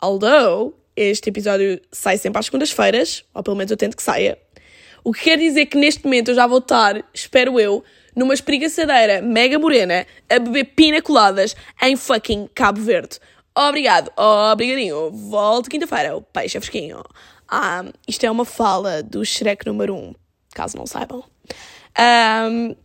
Although 0.00 0.74
este 0.98 1.30
episódio 1.30 1.80
sai 1.92 2.18
sempre 2.18 2.38
às 2.38 2.46
segundas-feiras, 2.46 3.24
ou 3.32 3.42
pelo 3.42 3.56
menos 3.56 3.70
eu 3.70 3.76
tento 3.76 3.96
que 3.96 4.02
saia. 4.02 4.38
O 5.04 5.12
que 5.12 5.24
quer 5.24 5.38
dizer 5.38 5.66
que 5.66 5.76
neste 5.76 6.04
momento 6.04 6.32
eu 6.32 6.34
já 6.34 6.46
vou 6.46 6.58
estar, 6.58 7.02
espero 7.14 7.58
eu, 7.58 7.84
numa 8.14 8.34
espreguiçadeira 8.34 9.22
mega 9.22 9.58
morena 9.58 10.06
a 10.28 10.38
beber 10.38 10.64
pina 10.64 11.00
coladas 11.00 11.54
em 11.80 11.96
fucking 11.96 12.48
Cabo 12.54 12.80
Verde. 12.80 13.18
Obrigado, 13.56 14.10
obrigadinho. 14.16 15.10
Volto 15.10 15.70
quinta-feira, 15.70 16.16
o 16.16 16.22
peixe 16.22 16.58
é 16.58 16.60
fresquinho. 16.60 17.02
Ah, 17.48 17.84
isto 18.06 18.24
é 18.24 18.30
uma 18.30 18.44
fala 18.44 19.02
do 19.02 19.24
Shrek 19.24 19.66
número 19.66 19.94
1, 19.94 20.14
caso 20.52 20.76
não 20.76 20.86
saibam. 20.86 21.24
Um, 21.98 22.76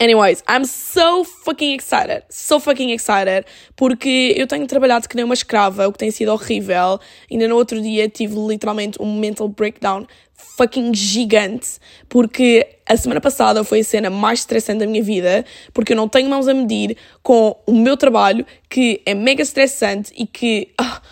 Anyways, 0.00 0.44
I'm 0.46 0.64
so 0.64 1.24
fucking 1.24 1.74
excited. 1.74 2.22
So 2.30 2.60
fucking 2.60 2.90
excited. 2.90 3.44
Porque 3.74 4.32
eu 4.36 4.46
tenho 4.46 4.64
trabalhado 4.64 5.08
que 5.08 5.16
nem 5.16 5.24
uma 5.24 5.34
escrava, 5.34 5.88
o 5.88 5.92
que 5.92 5.98
tem 5.98 6.12
sido 6.12 6.32
horrível. 6.32 7.00
Ainda 7.28 7.48
no 7.48 7.56
outro 7.56 7.80
dia 7.80 8.08
tive 8.08 8.36
literalmente 8.36 9.02
um 9.02 9.18
mental 9.18 9.48
breakdown 9.48 10.06
fucking 10.34 10.94
gigante. 10.94 11.80
Porque 12.08 12.78
a 12.86 12.96
semana 12.96 13.20
passada 13.20 13.64
foi 13.64 13.80
a 13.80 13.84
cena 13.84 14.08
mais 14.08 14.38
estressante 14.40 14.78
da 14.78 14.86
minha 14.86 15.02
vida. 15.02 15.44
Porque 15.74 15.94
eu 15.94 15.96
não 15.96 16.08
tenho 16.08 16.30
mãos 16.30 16.46
a 16.46 16.54
medir 16.54 16.96
com 17.20 17.56
o 17.66 17.72
meu 17.72 17.96
trabalho, 17.96 18.46
que 18.70 19.02
é 19.04 19.14
mega 19.14 19.42
estressante 19.42 20.12
e 20.16 20.28
que. 20.28 20.72
Ah, 20.78 21.02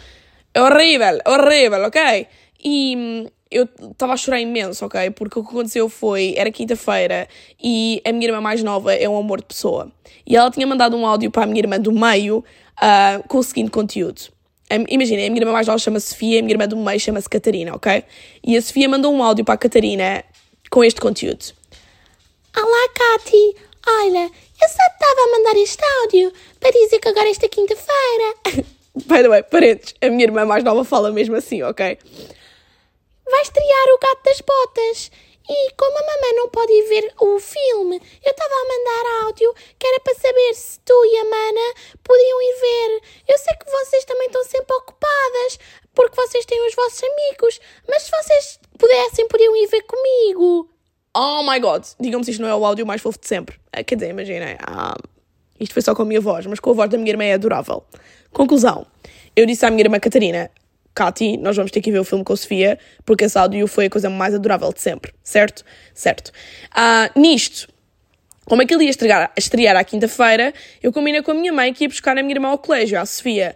é 0.54 0.62
horrível, 0.62 1.18
horrível, 1.26 1.82
ok? 1.86 2.28
E 2.64 2.96
hum, 2.96 3.26
eu 3.50 3.68
estava 3.90 4.12
a 4.12 4.16
chorar 4.16 4.40
imenso, 4.40 4.84
ok? 4.84 5.10
Porque 5.10 5.38
o 5.38 5.42
que 5.42 5.50
aconteceu 5.50 5.88
foi, 5.88 6.34
era 6.36 6.50
quinta-feira 6.50 7.28
e 7.62 8.02
a 8.04 8.12
minha 8.12 8.26
irmã 8.26 8.40
mais 8.40 8.62
nova 8.62 8.94
é 8.94 9.08
um 9.08 9.16
amor 9.16 9.40
de 9.40 9.46
pessoa. 9.46 9.90
E 10.26 10.36
ela 10.36 10.50
tinha 10.50 10.66
mandado 10.66 10.96
um 10.96 11.06
áudio 11.06 11.30
para 11.30 11.44
a 11.44 11.46
minha 11.46 11.60
irmã 11.60 11.78
do 11.78 11.92
meio 11.92 12.38
uh, 12.38 13.28
com 13.28 13.38
o 13.38 13.42
seguinte 13.42 13.70
conteúdo. 13.70 14.22
Imagina, 14.88 15.24
a 15.24 15.30
minha 15.30 15.40
irmã 15.40 15.52
mais 15.52 15.66
nova 15.66 15.78
chama-se 15.78 16.08
Sofia, 16.08 16.40
a 16.40 16.42
minha 16.42 16.54
irmã 16.54 16.66
do 16.66 16.76
meio 16.76 16.98
chama-se 16.98 17.28
Catarina, 17.28 17.74
ok? 17.74 18.02
E 18.42 18.56
a 18.56 18.62
Sofia 18.62 18.88
mandou 18.88 19.14
um 19.14 19.22
áudio 19.22 19.44
para 19.44 19.54
a 19.54 19.58
Catarina 19.58 20.24
com 20.70 20.82
este 20.82 21.00
conteúdo. 21.00 21.44
Olá, 22.56 22.88
Cati! 22.94 23.56
Olha, 23.88 24.24
eu 24.24 24.68
só 24.68 24.82
estava 24.92 25.20
a 25.20 25.38
mandar 25.38 25.56
este 25.60 25.84
áudio 26.02 26.32
para 26.58 26.72
dizer 26.72 26.98
que 26.98 27.08
agora 27.08 27.28
esta 27.30 27.48
quinta-feira. 27.48 28.66
By 29.06 29.22
the 29.22 29.28
way, 29.28 29.42
parentes, 29.44 29.94
a 30.00 30.08
minha 30.08 30.24
irmã 30.24 30.44
mais 30.44 30.64
nova 30.64 30.82
fala 30.82 31.12
mesmo 31.12 31.36
assim, 31.36 31.62
ok? 31.62 31.98
Vai 33.30 33.42
estrear 33.42 33.86
o 33.94 33.98
Gato 33.98 34.22
das 34.24 34.40
Botas. 34.40 35.10
E 35.48 35.70
como 35.76 35.96
a 35.96 36.02
mamãe 36.02 36.34
não 36.34 36.48
pode 36.48 36.72
ir 36.72 36.88
ver 36.88 37.14
o 37.20 37.38
filme, 37.38 38.02
eu 38.24 38.30
estava 38.32 38.52
a 38.52 38.64
mandar 38.64 39.26
áudio 39.26 39.54
que 39.78 39.86
era 39.86 40.00
para 40.00 40.14
saber 40.14 40.54
se 40.54 40.80
tu 40.80 40.92
e 41.04 41.16
a 41.18 41.24
Mana 41.24 41.74
podiam 42.02 42.42
ir 42.42 42.60
ver. 42.60 43.02
Eu 43.28 43.38
sei 43.38 43.54
que 43.54 43.70
vocês 43.70 44.04
também 44.04 44.26
estão 44.26 44.42
sempre 44.42 44.74
ocupadas, 44.74 45.58
porque 45.94 46.16
vocês 46.16 46.44
têm 46.44 46.66
os 46.66 46.74
vossos 46.74 47.00
amigos. 47.00 47.60
Mas 47.88 48.02
se 48.02 48.10
vocês 48.10 48.58
pudessem, 48.76 49.28
podiam 49.28 49.54
ir 49.56 49.68
ver 49.68 49.82
comigo. 49.82 50.68
Oh 51.16 51.44
my 51.44 51.60
god, 51.60 51.84
digam-me 52.00 52.24
se 52.24 52.32
isto 52.32 52.42
não 52.42 52.48
é 52.48 52.54
o 52.54 52.66
áudio 52.66 52.84
mais 52.84 53.00
fofo 53.00 53.18
de 53.20 53.28
sempre. 53.28 53.56
Ah, 53.72 53.84
Quer 53.84 53.94
dizer, 53.94 54.10
imaginem, 54.10 54.56
ah, 54.66 54.96
isto 55.60 55.72
foi 55.72 55.80
só 55.80 55.94
com 55.94 56.02
a 56.02 56.04
minha 56.04 56.20
voz, 56.20 56.44
mas 56.46 56.58
com 56.58 56.70
a 56.70 56.74
voz 56.74 56.90
da 56.90 56.98
minha 56.98 57.10
irmã 57.10 57.24
é 57.24 57.34
adorável. 57.34 57.84
Conclusão, 58.32 58.84
eu 59.34 59.46
disse 59.46 59.64
à 59.64 59.70
minha 59.70 59.82
irmã 59.84 59.98
Catarina, 60.00 60.50
Cati, 60.96 61.36
nós 61.36 61.54
vamos 61.54 61.70
ter 61.70 61.82
que 61.82 61.92
ver 61.92 61.98
o 61.98 62.04
filme 62.04 62.24
com 62.24 62.32
a 62.32 62.36
Sofia, 62.36 62.78
porque 63.04 63.26
esse 63.26 63.38
áudio 63.38 63.66
foi 63.68 63.84
a 63.84 63.90
coisa 63.90 64.08
mais 64.08 64.34
adorável 64.34 64.72
de 64.72 64.80
sempre, 64.80 65.12
certo? 65.22 65.62
Certo. 65.92 66.32
Ah, 66.74 67.10
nisto, 67.14 67.68
como 68.46 68.62
aquilo 68.62 68.80
ia 68.80 68.88
estrear, 68.88 69.30
estrear 69.36 69.76
à 69.76 69.84
quinta-feira, 69.84 70.54
eu 70.82 70.90
combinei 70.90 71.20
com 71.20 71.32
a 71.32 71.34
minha 71.34 71.52
mãe 71.52 71.74
que 71.74 71.84
ia 71.84 71.88
buscar 71.88 72.16
a 72.16 72.22
minha 72.22 72.34
irmã 72.34 72.48
ao 72.48 72.56
colégio, 72.56 72.98
à 72.98 73.04
Sofia. 73.04 73.54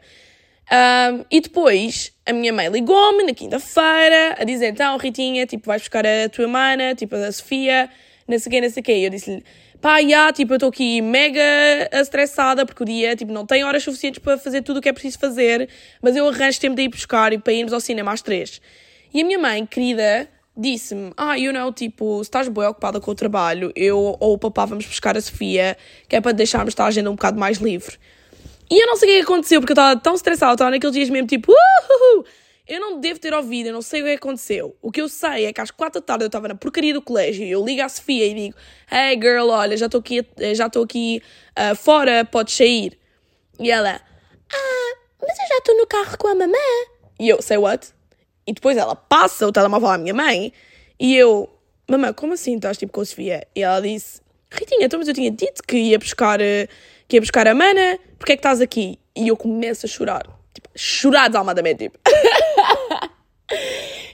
Um, 0.71 1.25
e 1.31 1.41
depois 1.41 2.13
a 2.27 2.33
minha 2.33 2.53
mãe 2.53 2.69
ligou-me 2.69 3.25
na 3.25 3.33
quinta-feira 3.33 4.37
a 4.39 4.45
dizer: 4.45 4.69
então, 4.69 4.99
Ritinha, 4.99 5.47
tipo, 5.47 5.67
vais 5.67 5.81
buscar 5.81 6.05
a 6.07 6.29
tua 6.29 6.47
mana, 6.47 6.95
tipo, 6.95 7.17
a 7.17 7.33
Sofia, 7.33 7.89
não 8.29 8.39
sei 8.39 8.49
o 8.49 8.53
quê, 8.53 8.61
não 8.61 8.71
sei 8.71 8.81
o 8.81 8.85
quê. 8.85 8.97
E 8.99 9.05
eu 9.05 9.11
disse-lhe: 9.11 9.43
pá, 9.81 10.03
já, 10.03 10.33
tipo, 10.33 10.53
eu 10.53 10.57
estou 10.57 10.69
aqui 10.69 11.01
mega 11.01 11.41
estressada 11.93 12.67
porque 12.67 12.83
o 12.83 12.87
dia, 12.87 13.17
tipo, 13.17 13.33
não 13.33 13.47
tem 13.47 13.65
horas 13.65 13.83
suficientes 13.83 14.19
para 14.19 14.39
fazer 14.39 14.63
tudo 14.63 14.79
o 14.79 14.81
que 14.81 14.89
é 14.89 14.93
preciso 14.93 15.19
fazer, 15.19 15.69
mas 16.03 16.17
eu 16.17 16.29
arranjo 16.29 16.61
tempo 16.61 16.77
de 16.77 16.83
ir 16.83 16.89
buscar 16.89 17.33
e 17.33 17.39
para 17.39 17.53
irmos 17.53 17.73
ao 17.73 17.81
cinema 17.81 18.13
às 18.13 18.23
três. 18.23 18.61
E 19.13 19.23
a 19.23 19.25
minha 19.25 19.39
mãe, 19.39 19.67
querida, 19.67 20.29
disse-me: 20.57 21.13
Ah, 21.17 21.35
you 21.35 21.53
know, 21.53 21.73
tipo, 21.73 22.17
se 22.19 22.29
estás 22.29 22.49
bem 22.49 22.65
ocupada 22.65 23.01
com 23.01 23.11
o 23.11 23.15
trabalho, 23.15 23.73
eu 23.75 24.17
ou 24.21 24.35
o 24.35 24.39
papá 24.39 24.67
vamos 24.67 24.87
buscar 24.87 25.17
a 25.17 25.21
Sofia, 25.21 25.77
que 26.09 26.17
é 26.17 26.21
para 26.21 26.33
deixarmos 26.33 26.73
esta 26.73 26.85
agenda 26.85 27.11
um 27.11 27.15
bocado 27.15 27.39
mais 27.39 27.59
livre. 27.59 27.97
E 28.71 28.81
eu 28.81 28.87
não 28.87 28.97
sei 28.97 29.09
o 29.09 29.13
que 29.13 29.19
é 29.19 29.23
aconteceu, 29.23 29.61
porque 29.61 29.73
eu 29.73 29.75
estava 29.75 29.99
tão 29.99 30.15
estressada, 30.15 30.53
estava 30.53 30.71
naqueles 30.71 30.95
dias 30.95 31.11
mesmo 31.11 31.27
tipo, 31.27 31.51
uhuhu! 31.51 32.25
Eu 32.71 32.79
não 32.79 33.01
devo 33.01 33.19
ter 33.19 33.35
ouvido, 33.35 33.67
eu 33.67 33.73
não 33.73 33.83
sei 33.83 34.01
o 34.01 34.05
que 34.05 34.13
aconteceu. 34.13 34.77
O 34.81 34.93
que 34.93 35.01
eu 35.01 35.09
sei 35.09 35.47
é 35.47 35.53
que 35.53 35.61
às 35.61 35.73
quatro 35.73 36.01
da 36.01 36.07
tarde 36.07 36.23
eu 36.23 36.29
estava 36.29 36.47
na 36.47 36.55
porcaria 36.55 36.95
do 36.95 37.03
colégio 37.03 37.45
e 37.45 37.51
eu 37.51 37.65
ligo 37.65 37.83
à 37.83 37.89
Sofia 37.89 38.25
e 38.25 38.33
digo: 38.33 38.57
Hey 38.89 39.21
girl, 39.21 39.49
olha, 39.49 39.77
já 39.77 39.87
estou 39.87 39.99
aqui, 39.99 40.25
já 40.55 40.69
estou 40.69 40.85
aqui 40.85 41.21
uh, 41.59 41.75
fora, 41.75 42.25
podes 42.25 42.55
sair. 42.55 42.97
E 43.59 43.73
ela: 43.73 44.01
Ah, 44.53 44.97
mas 45.21 45.37
eu 45.41 45.49
já 45.49 45.57
estou 45.57 45.77
no 45.79 45.85
carro 45.89 46.17
com 46.17 46.29
a 46.29 46.35
mamã. 46.37 46.55
E 47.19 47.29
eu: 47.29 47.43
Say 47.43 47.59
what? 47.59 47.89
E 48.47 48.53
depois 48.53 48.77
ela 48.77 48.95
passa 48.95 49.49
o 49.49 49.51
telemóvel 49.51 49.89
à 49.89 49.99
minha 49.99 50.15
mãe 50.15 50.53
e 50.97 51.17
eu: 51.17 51.51
Mamãe, 51.91 52.13
como 52.13 52.35
assim 52.35 52.55
estás 52.55 52.79
tipo 52.79 52.93
com 52.93 53.01
a 53.01 53.05
Sofia? 53.05 53.49
E 53.53 53.65
ela 53.65 53.83
disse: 53.83 54.21
Ritinha, 54.49 54.87
então 54.87 55.01
mas 55.01 55.09
eu 55.09 55.15
tinha 55.15 55.33
dito 55.33 55.61
que 55.65 55.77
ia 55.77 55.99
buscar, 55.99 56.41
uh, 56.41 56.69
que 57.09 57.17
ia 57.17 57.21
buscar 57.21 57.49
a 57.49 57.55
mana, 57.55 57.99
porque 58.17 58.31
é 58.31 58.37
que 58.37 58.41
estás 58.41 58.61
aqui? 58.61 58.97
E 59.17 59.27
eu 59.27 59.37
começo 59.37 59.87
a 59.87 59.89
chorar. 59.89 60.40
Tipo, 60.55 60.69
chorar 60.77 61.29
desalmadamente, 61.29 61.85
tipo. 61.85 61.99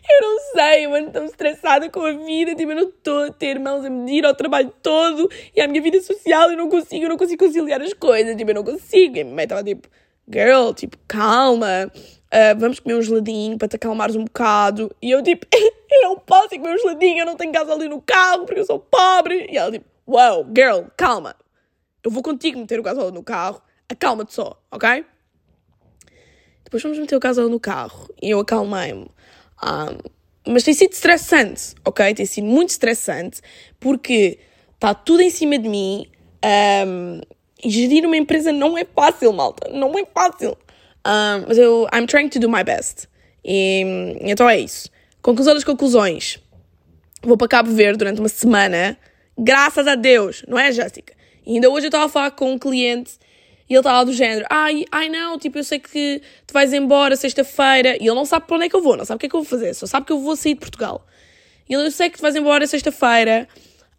eu 0.09 0.20
não 0.20 0.38
sei, 0.53 0.87
ando 0.87 1.11
tão 1.11 1.25
estressada 1.25 1.90
com 1.90 2.01
a 2.01 2.12
vida, 2.12 2.55
tipo, 2.55 2.72
eu 2.72 2.77
não 2.77 2.88
estou 2.88 3.25
a 3.25 3.31
ter 3.31 3.59
mãos 3.59 3.85
a 3.85 3.90
medir 3.90 4.25
ao 4.25 4.35
trabalho 4.35 4.72
todo 4.83 5.31
e 5.55 5.61
à 5.61 5.68
minha 5.68 5.83
vida 5.83 6.01
social, 6.01 6.51
eu 6.51 6.57
não 6.57 6.68
consigo, 6.68 7.05
eu 7.05 7.09
não 7.09 7.16
consigo 7.16 7.44
conciliar 7.44 7.81
as 7.83 7.92
coisas, 7.92 8.37
tipo, 8.37 8.51
eu 8.51 8.55
não 8.55 8.64
consigo. 8.64 9.16
E 9.16 9.20
a 9.20 9.25
minha 9.25 9.35
mãe 9.35 9.44
estava 9.44 9.64
tipo, 9.64 9.88
girl, 10.29 10.72
tipo, 10.72 10.96
calma, 11.09 11.90
uh, 11.92 12.59
vamos 12.59 12.81
comer 12.81 12.96
um 12.96 13.03
geladinho 13.03 13.59
para 13.59 13.68
te 13.68 13.77
acalmares 13.77 14.16
um 14.16 14.25
bocado. 14.25 14.94
E 15.01 15.11
eu, 15.11 15.22
tipo, 15.22 15.46
eu 15.90 16.03
não 16.03 16.18
posso 16.18 16.51
comer 16.51 16.75
um 16.75 16.79
geladinho, 16.79 17.20
eu 17.20 17.27
não 17.27 17.37
tenho 17.37 17.53
casa 17.53 17.72
ali 17.72 17.88
no 17.88 18.01
carro 18.01 18.44
porque 18.44 18.61
eu 18.61 18.66
sou 18.66 18.79
pobre. 18.79 19.49
E 19.51 19.57
ela, 19.57 19.70
tipo, 19.70 19.87
wow, 20.07 20.46
girl, 20.55 20.83
calma, 20.96 21.35
eu 22.03 22.11
vou 22.11 22.22
contigo 22.22 22.59
meter 22.59 22.79
o 22.79 22.83
gasóleo 22.83 23.12
no 23.12 23.22
carro, 23.22 23.61
acalma-te 23.88 24.33
só, 24.33 24.61
ok? 24.70 25.05
Depois 26.66 26.83
fomos 26.83 26.98
meter 26.98 27.14
o 27.14 27.20
gasóleo 27.20 27.48
no 27.48 27.61
carro 27.61 28.12
e 28.20 28.31
eu 28.31 28.40
acalmei-me. 28.40 29.07
Um, 29.62 30.52
mas 30.52 30.64
tem 30.64 30.74
sido 30.74 30.92
estressante, 30.92 31.76
ok? 31.85 32.12
Tem 32.12 32.26
sido 32.26 32.44
muito 32.44 32.70
estressante 32.70 33.40
porque 33.79 34.40
está 34.74 34.92
tudo 34.92 35.22
em 35.22 35.31
cima 35.31 35.59
de 35.61 35.68
mim 35.68 36.09
um, 36.85 37.20
e 37.62 37.70
gerir 37.70 38.05
uma 38.05 38.16
empresa 38.16 38.50
não 38.50 38.76
é 38.76 38.85
fácil, 38.85 39.33
malta. 39.33 39.70
Não 39.70 39.96
é 39.96 40.05
fácil. 40.12 40.59
Um, 41.07 41.44
mas 41.46 41.57
eu, 41.57 41.87
I'm 41.94 42.05
trying 42.07 42.29
to 42.31 42.40
do 42.40 42.50
my 42.50 42.64
best. 42.64 43.07
E 43.44 44.16
então 44.22 44.50
é 44.50 44.59
isso. 44.59 44.90
Conclusão 45.22 45.55
das 45.55 45.62
conclusões. 45.62 46.40
Vou 47.22 47.37
para 47.37 47.46
Cabo 47.46 47.70
Verde 47.70 47.98
durante 47.98 48.18
uma 48.18 48.29
semana. 48.29 48.98
Graças 49.38 49.87
a 49.87 49.94
Deus, 49.94 50.44
não 50.48 50.59
é, 50.59 50.72
Jéssica? 50.72 51.14
E 51.46 51.55
ainda 51.55 51.70
hoje 51.70 51.87
eu 51.87 51.88
estava 51.90 52.07
a 52.07 52.09
falar 52.09 52.33
com 52.33 52.50
um 52.50 52.59
cliente 52.59 53.12
e 53.68 53.74
ele 53.74 53.81
estava 53.81 54.05
do 54.05 54.12
género, 54.12 54.46
ai, 54.48 54.85
ai 54.92 55.09
não, 55.09 55.38
tipo, 55.38 55.59
eu 55.59 55.64
sei 55.64 55.81
que 55.81 56.22
tu 56.46 56.52
vais 56.52 56.72
embora 56.72 57.16
sexta-feira. 57.16 57.96
E 57.96 58.07
ele 58.07 58.14
não 58.14 58.24
sabe 58.24 58.46
para 58.46 58.57
onde 58.57 58.66
é 58.66 58.68
que 58.68 58.76
eu 58.76 58.83
vou, 58.83 58.96
não 58.96 59.05
sabe 59.05 59.16
o 59.16 59.20
que 59.20 59.26
é 59.26 59.29
que 59.29 59.35
eu 59.35 59.42
vou 59.42 59.48
fazer, 59.48 59.74
só 59.74 59.87
sabe 59.87 60.07
que 60.07 60.12
eu 60.12 60.20
vou 60.20 60.37
sair 60.37 60.55
de 60.55 60.61
Portugal. 60.61 61.05
E 61.68 61.74
ele, 61.74 61.87
eu 61.87 61.90
sei 61.90 62.09
que 62.09 62.18
tu 62.18 62.22
vais 62.22 62.37
embora 62.37 62.64
sexta-feira, 62.66 63.48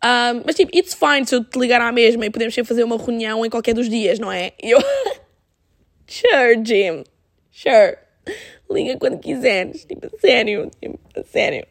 um, 0.04 0.44
mas 0.46 0.56
tipo, 0.56 0.72
it's 0.78 0.94
fine 0.94 1.26
se 1.26 1.36
eu 1.36 1.44
te 1.44 1.60
ligar 1.60 1.82
à 1.82 1.92
mesma 1.92 2.26
e 2.26 2.30
podemos 2.30 2.54
sempre 2.54 2.70
fazer 2.70 2.84
uma 2.84 2.98
reunião 2.98 3.46
em 3.46 3.50
qualquer 3.50 3.74
dos 3.74 3.90
dias, 3.90 4.20
não 4.20 4.32
é? 4.32 4.54
E 4.64 4.72
eu, 4.72 4.80
sure, 6.08 6.62
Jim, 6.64 7.04
sure. 7.52 7.98
Liga 8.72 8.98
quando 8.98 9.20
quiseres, 9.20 9.84
tipo, 9.84 10.08
a 10.08 10.20
sério, 10.20 10.72
tipo, 10.82 11.00
a 11.16 11.24
sério. 11.24 11.66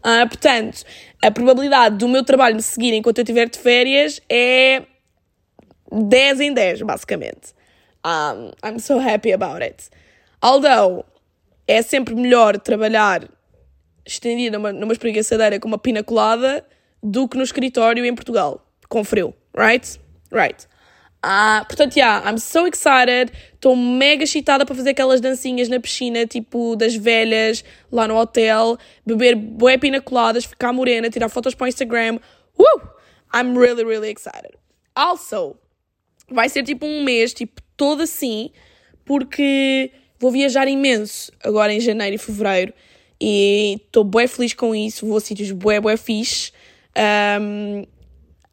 uh, 0.00 0.26
portanto, 0.28 0.84
a 1.22 1.30
probabilidade 1.30 1.98
do 1.98 2.08
meu 2.08 2.24
trabalho 2.24 2.56
me 2.56 2.62
seguir 2.62 2.94
enquanto 2.94 3.18
eu 3.18 3.22
estiver 3.22 3.48
de 3.48 3.58
férias 3.58 4.20
é 4.28 4.82
10 5.94 6.40
em 6.40 6.52
10, 6.52 6.82
basicamente. 6.82 7.54
Um, 8.04 8.52
I'm 8.62 8.78
so 8.78 8.98
happy 8.98 9.32
about 9.32 9.62
it. 9.62 9.88
Although, 10.42 11.04
é 11.66 11.80
sempre 11.82 12.14
melhor 12.14 12.58
trabalhar 12.58 13.28
estendido 14.04 14.58
numa, 14.58 14.72
numa 14.72 14.92
espreguiçadeira 14.92 15.58
com 15.58 15.68
uma 15.68 15.78
pina 15.78 16.02
colada 16.02 16.66
do 17.02 17.28
que 17.28 17.36
no 17.36 17.42
escritório 17.42 18.04
em 18.04 18.14
Portugal, 18.14 18.66
com 18.88 19.02
frio, 19.04 19.34
right? 19.56 19.98
Right. 20.30 20.66
Ah, 21.22 21.64
portanto, 21.66 21.96
yeah, 21.96 22.22
I'm 22.28 22.38
so 22.38 22.66
excited. 22.66 23.32
Estou 23.54 23.74
mega 23.74 24.24
excitada 24.24 24.66
para 24.66 24.74
fazer 24.74 24.90
aquelas 24.90 25.22
dancinhas 25.22 25.70
na 25.70 25.80
piscina, 25.80 26.26
tipo 26.26 26.76
das 26.76 26.94
velhas, 26.94 27.64
lá 27.90 28.06
no 28.06 28.14
hotel, 28.14 28.76
beber 29.06 29.34
bué 29.34 29.78
pina 29.78 30.02
coladas, 30.02 30.44
ficar 30.44 30.70
morena, 30.74 31.08
tirar 31.08 31.30
fotos 31.30 31.54
para 31.54 31.64
o 31.64 31.68
Instagram. 31.68 32.18
Woo! 32.58 32.88
I'm 33.32 33.56
really, 33.56 33.84
really 33.84 34.10
excited. 34.10 34.54
Also, 34.94 35.56
vai 36.30 36.48
ser 36.48 36.62
tipo 36.62 36.86
um 36.86 37.02
mês, 37.02 37.32
tipo, 37.32 37.60
todo 37.76 38.02
assim, 38.02 38.50
porque 39.04 39.90
vou 40.18 40.30
viajar 40.30 40.68
imenso 40.68 41.30
agora 41.42 41.72
em 41.72 41.80
janeiro 41.80 42.16
e 42.16 42.18
fevereiro 42.18 42.72
e 43.20 43.80
estou 43.86 44.04
bué 44.04 44.26
feliz 44.26 44.54
com 44.54 44.74
isso, 44.74 45.06
vou 45.06 45.16
a 45.16 45.20
sítios 45.20 45.50
bué, 45.50 45.80
bué 45.80 45.96
fixe. 45.96 46.52
Um, 47.40 47.84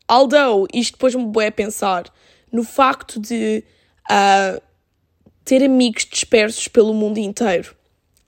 although, 0.08 0.68
isto 0.74 0.94
depois 0.94 1.16
me 1.16 1.26
bué 1.26 1.48
a 1.48 1.52
pensar 1.52 2.06
no 2.52 2.64
facto 2.64 3.20
de 3.20 3.64
uh, 4.10 4.62
ter 5.44 5.64
amigos 5.64 6.06
dispersos 6.06 6.68
pelo 6.68 6.94
mundo 6.94 7.18
inteiro. 7.18 7.76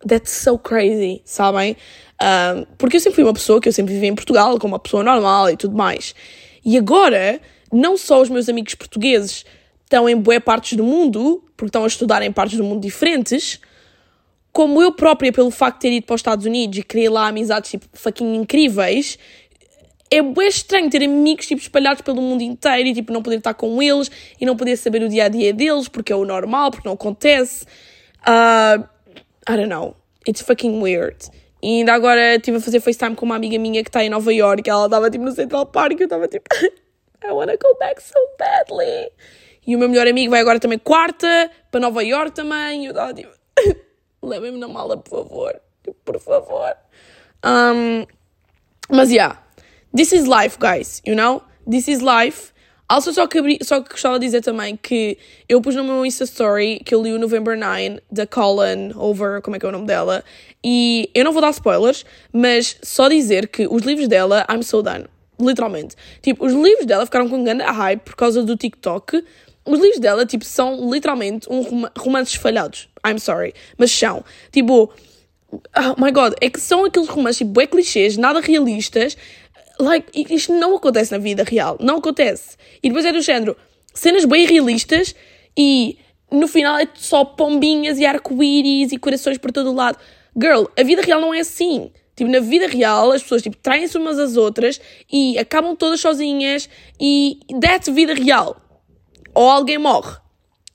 That's 0.07 0.31
so 0.31 0.57
crazy, 0.57 1.21
sabem? 1.23 1.77
Um, 2.21 2.65
porque 2.77 2.97
eu 2.97 3.01
sempre 3.01 3.15
fui 3.15 3.23
uma 3.23 3.33
pessoa 3.33 3.61
que 3.61 3.69
eu 3.69 3.73
sempre 3.73 3.93
vivi 3.93 4.07
em 4.07 4.15
Portugal, 4.15 4.57
como 4.59 4.73
uma 4.73 4.79
pessoa 4.79 5.03
normal 5.03 5.49
e 5.49 5.57
tudo 5.57 5.75
mais. 5.75 6.13
E 6.65 6.77
agora, 6.77 7.39
não 7.73 7.97
só 7.97 8.21
os 8.21 8.29
meus 8.29 8.47
amigos 8.47 8.75
portugueses 8.75 9.45
estão 9.83 10.07
em 10.07 10.15
boas 10.15 10.39
partes 10.39 10.77
do 10.77 10.83
mundo, 10.83 11.43
porque 11.57 11.69
estão 11.69 11.83
a 11.83 11.87
estudar 11.87 12.21
em 12.21 12.31
partes 12.31 12.57
do 12.57 12.63
mundo 12.63 12.81
diferentes, 12.81 13.59
como 14.51 14.81
eu 14.81 14.91
própria, 14.91 15.31
pelo 15.31 15.49
facto 15.49 15.77
de 15.77 15.81
ter 15.81 15.93
ido 15.93 16.05
para 16.05 16.13
os 16.13 16.19
Estados 16.19 16.45
Unidos 16.45 16.77
e 16.77 16.83
criei 16.83 17.09
lá 17.09 17.27
amizades 17.27 17.71
tipo 17.71 17.87
fucking 17.93 18.35
incríveis, 18.35 19.17
é 20.11 20.21
bem 20.21 20.47
estranho 20.47 20.89
ter 20.91 21.03
amigos 21.03 21.47
tipo, 21.47 21.59
espalhados 21.59 22.03
pelo 22.03 22.21
mundo 22.21 22.41
inteiro 22.41 22.89
e 22.89 22.93
tipo, 22.93 23.11
não 23.11 23.23
poder 23.23 23.37
estar 23.37 23.55
com 23.55 23.81
eles 23.81 24.11
e 24.39 24.45
não 24.45 24.55
poder 24.55 24.77
saber 24.77 25.01
o 25.01 25.09
dia 25.09 25.25
a 25.25 25.27
dia 25.27 25.51
deles 25.51 25.87
porque 25.87 26.13
é 26.13 26.15
o 26.15 26.23
normal, 26.23 26.69
porque 26.69 26.87
não 26.87 26.93
acontece. 26.93 27.65
Uh, 28.21 28.83
I 29.49 29.55
don't 29.55 29.67
know. 29.67 29.95
It's 30.27 30.41
fucking 30.41 30.79
weird. 30.79 31.17
E 31.63 31.79
ainda 31.79 31.93
agora 31.93 32.35
estive 32.35 32.57
a 32.57 32.61
fazer 32.61 32.79
FaceTime 32.79 33.15
com 33.15 33.25
uma 33.25 33.35
amiga 33.35 33.57
minha 33.57 33.81
que 33.81 33.89
está 33.89 34.03
em 34.03 34.09
Nova 34.09 34.31
York. 34.31 34.69
Ela 34.69 34.85
estava 34.85 35.09
tipo 35.09 35.23
no 35.23 35.31
Central 35.31 35.65
Park 35.65 35.93
e 35.93 36.03
eu 36.03 36.05
estava 36.05 36.27
tipo, 36.27 36.45
I 37.25 37.31
wanna 37.31 37.57
go 37.57 37.75
back 37.79 38.01
so 38.01 38.19
badly. 38.37 39.11
E 39.65 39.75
o 39.75 39.79
meu 39.79 39.87
melhor 39.87 40.07
amigo 40.07 40.31
vai 40.31 40.41
agora 40.41 40.59
também 40.59 40.77
quarta 40.77 41.49
para 41.71 41.79
Nova 41.79 42.03
York 42.03 42.31
também. 42.31 42.83
E 42.83 42.85
eu 42.85 42.91
estava 42.91 43.13
tipo, 43.13 43.31
levem-me 44.21 44.59
na 44.59 44.67
mala, 44.67 44.97
por 44.97 45.23
favor. 45.23 45.61
Por 46.03 46.19
favor. 46.19 46.75
Um, 47.45 48.05
mas 48.89 49.11
yeah. 49.11 49.39
This 49.95 50.11
is 50.11 50.25
life, 50.25 50.57
guys, 50.59 51.01
you 51.05 51.15
know? 51.15 51.43
This 51.69 51.87
is 51.87 52.01
life. 52.01 52.51
Also, 52.89 53.13
só 53.13 53.27
que, 53.27 53.59
só 53.63 53.81
que 53.81 53.89
gostava 53.89 54.19
de 54.19 54.25
dizer 54.25 54.41
também 54.41 54.75
que 54.75 55.17
eu 55.47 55.61
pus 55.61 55.75
no 55.75 55.83
meu 55.83 56.05
Insta 56.05 56.25
Story 56.25 56.81
que 56.85 56.93
eu 56.93 57.01
li 57.01 57.13
o 57.13 57.19
November 57.19 57.57
9 57.57 58.01
da 58.11 58.27
Colin 58.27 58.91
Over, 58.95 59.41
como 59.41 59.55
é 59.55 59.59
que 59.59 59.65
é 59.65 59.69
o 59.69 59.71
nome 59.71 59.87
dela, 59.87 60.23
e 60.63 61.09
eu 61.15 61.23
não 61.23 61.31
vou 61.31 61.41
dar 61.41 61.49
spoilers, 61.51 62.05
mas 62.31 62.77
só 62.83 63.07
dizer 63.07 63.47
que 63.47 63.67
os 63.67 63.83
livros 63.83 64.07
dela, 64.07 64.45
I'm 64.51 64.61
so 64.61 64.81
done. 64.81 65.05
Literalmente. 65.43 65.95
Tipo, 66.21 66.45
os 66.45 66.53
livros 66.53 66.85
dela 66.85 67.05
ficaram 67.05 67.27
com 67.27 67.43
grande 67.43 67.63
hype 67.63 68.01
por 68.01 68.15
causa 68.15 68.43
do 68.43 68.55
TikTok. 68.55 69.23
Os 69.65 69.79
livros 69.79 69.99
dela, 69.99 70.25
tipo, 70.25 70.45
são 70.45 70.89
literalmente 70.91 71.47
um 71.49 71.61
rom 71.61 71.85
romances 71.97 72.35
falhados. 72.35 72.89
I'm 73.05 73.19
sorry. 73.19 73.53
Mas 73.77 73.91
são. 73.91 74.23
Tipo, 74.51 74.91
oh 75.51 76.03
my 76.03 76.11
god, 76.11 76.33
é 76.41 76.49
que 76.49 76.59
são 76.59 76.85
aqueles 76.85 77.09
romances 77.09 77.39
tipo, 77.39 77.61
é 77.61 77.67
clichês, 77.67 78.17
nada 78.17 78.39
realistas. 78.39 79.17
Like, 79.79 80.07
isto 80.33 80.53
não 80.53 80.75
acontece 80.75 81.11
na 81.11 81.17
vida 81.17 81.43
real. 81.43 81.77
Não 81.79 81.97
acontece. 81.97 82.57
E 82.81 82.89
depois 82.89 83.05
é 83.05 83.11
do 83.11 83.21
género, 83.21 83.57
cenas 83.93 84.25
bem 84.25 84.45
realistas 84.45 85.15
e 85.57 85.97
no 86.31 86.47
final 86.47 86.77
é 86.77 86.87
só 86.95 87.23
pombinhas 87.23 87.99
e 87.99 88.05
arco-íris 88.05 88.91
e 88.91 88.97
corações 88.97 89.37
por 89.37 89.51
todo 89.51 89.71
o 89.71 89.75
lado. 89.75 89.97
Girl, 90.35 90.65
a 90.77 90.83
vida 90.83 91.01
real 91.01 91.21
não 91.21 91.33
é 91.33 91.39
assim. 91.39 91.91
Tipo, 92.15 92.29
na 92.29 92.39
vida 92.39 92.67
real, 92.67 93.11
as 93.11 93.23
pessoas 93.23 93.41
tipo, 93.41 93.57
traem-se 93.57 93.97
umas 93.97 94.19
às 94.19 94.37
outras 94.37 94.79
e 95.11 95.37
acabam 95.37 95.75
todas 95.75 95.99
sozinhas 95.99 96.69
e 96.99 97.39
that's 97.59 97.93
vida 97.93 98.13
real. 98.13 98.55
Ou 99.33 99.49
alguém 99.49 99.77
morre. 99.77 100.15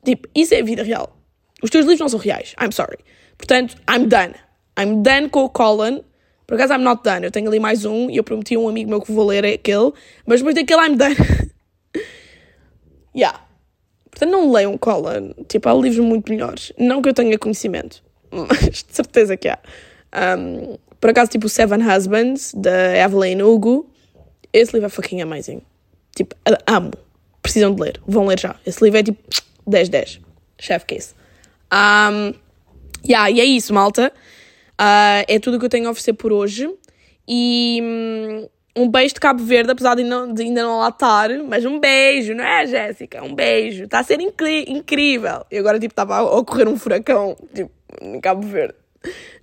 Tipo, 0.05 0.29
isso 0.35 0.55
é 0.55 0.63
vida 0.63 0.83
real. 0.83 1.17
Os 1.63 1.71
teus 1.71 1.85
livros 1.85 2.01
não 2.01 2.09
são 2.09 2.19
reais. 2.19 2.55
I'm 2.61 2.73
sorry. 2.73 2.99
Portanto, 3.37 3.77
I'm 3.89 4.07
done. 4.07 4.35
I'm 4.79 5.03
done 5.03 5.29
com 5.29 5.45
o 5.45 5.49
Colin. 5.49 6.03
Por 6.47 6.55
acaso, 6.55 6.75
I'm 6.75 6.83
not 6.83 7.03
done. 7.05 7.25
Eu 7.25 7.31
tenho 7.31 7.49
ali 7.49 7.61
mais 7.61 7.85
um 7.85 8.11
e 8.11 8.17
eu 8.17 8.25
prometi 8.25 8.55
a 8.55 8.59
um 8.59 8.69
amigo 8.69 8.91
meu 8.91 9.01
que 9.01 9.13
vou 9.13 9.27
ler 9.27 9.45
aquele. 9.45 9.93
Mas 10.27 10.41
depois 10.41 10.55
daquele, 10.55 10.81
I'm 10.81 10.97
done. 10.97 11.17
yeah. 13.15 13.45
Portanto, 14.11 14.31
não 14.31 14.51
leiam 14.51 14.77
Colin. 14.79 15.35
Tipo, 15.49 15.69
há 15.69 15.75
livros 15.75 16.05
muito 16.05 16.33
melhores. 16.33 16.73
Não 16.79 17.01
que 17.01 17.09
eu 17.09 17.15
tenha 17.15 17.39
conhecimento. 17.39 18.03
Mas 18.31 18.83
de 18.83 18.95
certeza 18.95 19.37
que 19.37 19.49
há. 19.49 19.59
Um, 20.37 20.77
por 21.01 21.11
acaso, 21.11 21.31
tipo, 21.31 21.49
Seven 21.49 21.81
Husbands, 21.83 22.53
da 22.55 22.97
Evelyn 22.97 23.43
Hugo. 23.43 23.89
Esse 24.53 24.73
livro 24.73 24.87
é 24.87 24.91
fucking 24.91 25.21
amazing. 25.21 25.63
Tipo, 26.15 26.35
amo. 26.67 26.91
Precisam 27.43 27.75
de 27.75 27.81
ler. 27.81 28.01
Vão 28.07 28.27
ler 28.27 28.39
já. 28.39 28.57
Esse 28.67 28.83
livro 28.83 28.99
é 28.99 29.03
tipo 29.03 29.23
10-10. 29.69 30.21
Chef 30.59 30.85
Case. 30.85 31.15
Um, 31.73 32.35
yeah, 33.07 33.31
e 33.31 33.41
é 33.41 33.45
isso, 33.45 33.73
malta. 33.73 34.13
Uh, 34.81 35.23
é 35.29 35.39
tudo 35.39 35.57
o 35.57 35.61
que 35.61 35.67
eu 35.67 35.71
tenho 35.71 35.87
a 35.89 35.91
oferecer 35.91 36.15
por 36.15 36.33
hoje. 36.33 36.69
E 37.27 37.81
um, 37.83 38.49
um 38.83 38.91
beijo 38.91 39.15
de 39.15 39.21
Cabo 39.21 39.45
Verde, 39.45 39.71
apesar 39.71 39.95
de, 39.95 40.03
não, 40.03 40.33
de 40.33 40.43
ainda 40.43 40.63
não 40.63 40.81
lá 40.81 40.89
estar. 40.89 41.29
Mas 41.47 41.65
um 41.65 41.79
beijo, 41.79 42.35
não 42.35 42.45
é, 42.45 42.67
Jéssica? 42.67 43.23
Um 43.23 43.35
beijo. 43.35 43.85
Está 43.85 44.01
a 44.01 44.03
ser 44.03 44.19
incrível. 44.21 45.45
E 45.51 45.59
agora, 45.59 45.79
tipo, 45.79 45.93
estava 45.93 46.17
a 46.17 46.23
ocorrer 46.23 46.69
um 46.69 46.77
furacão, 46.77 47.37
tipo, 47.55 47.71
em 48.01 48.21
Cabo 48.21 48.47
Verde. 48.47 48.75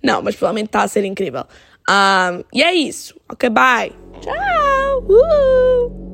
Não, 0.02 0.22
mas 0.22 0.36
provavelmente 0.36 0.66
está 0.68 0.82
a 0.82 0.88
ser 0.88 1.04
incrível. 1.04 1.44
Um, 1.88 2.44
e 2.52 2.62
é 2.62 2.74
isso. 2.74 3.14
Ok, 3.30 3.48
bye. 3.50 3.92
Tchau. 4.20 5.04
Uh! 5.08 6.06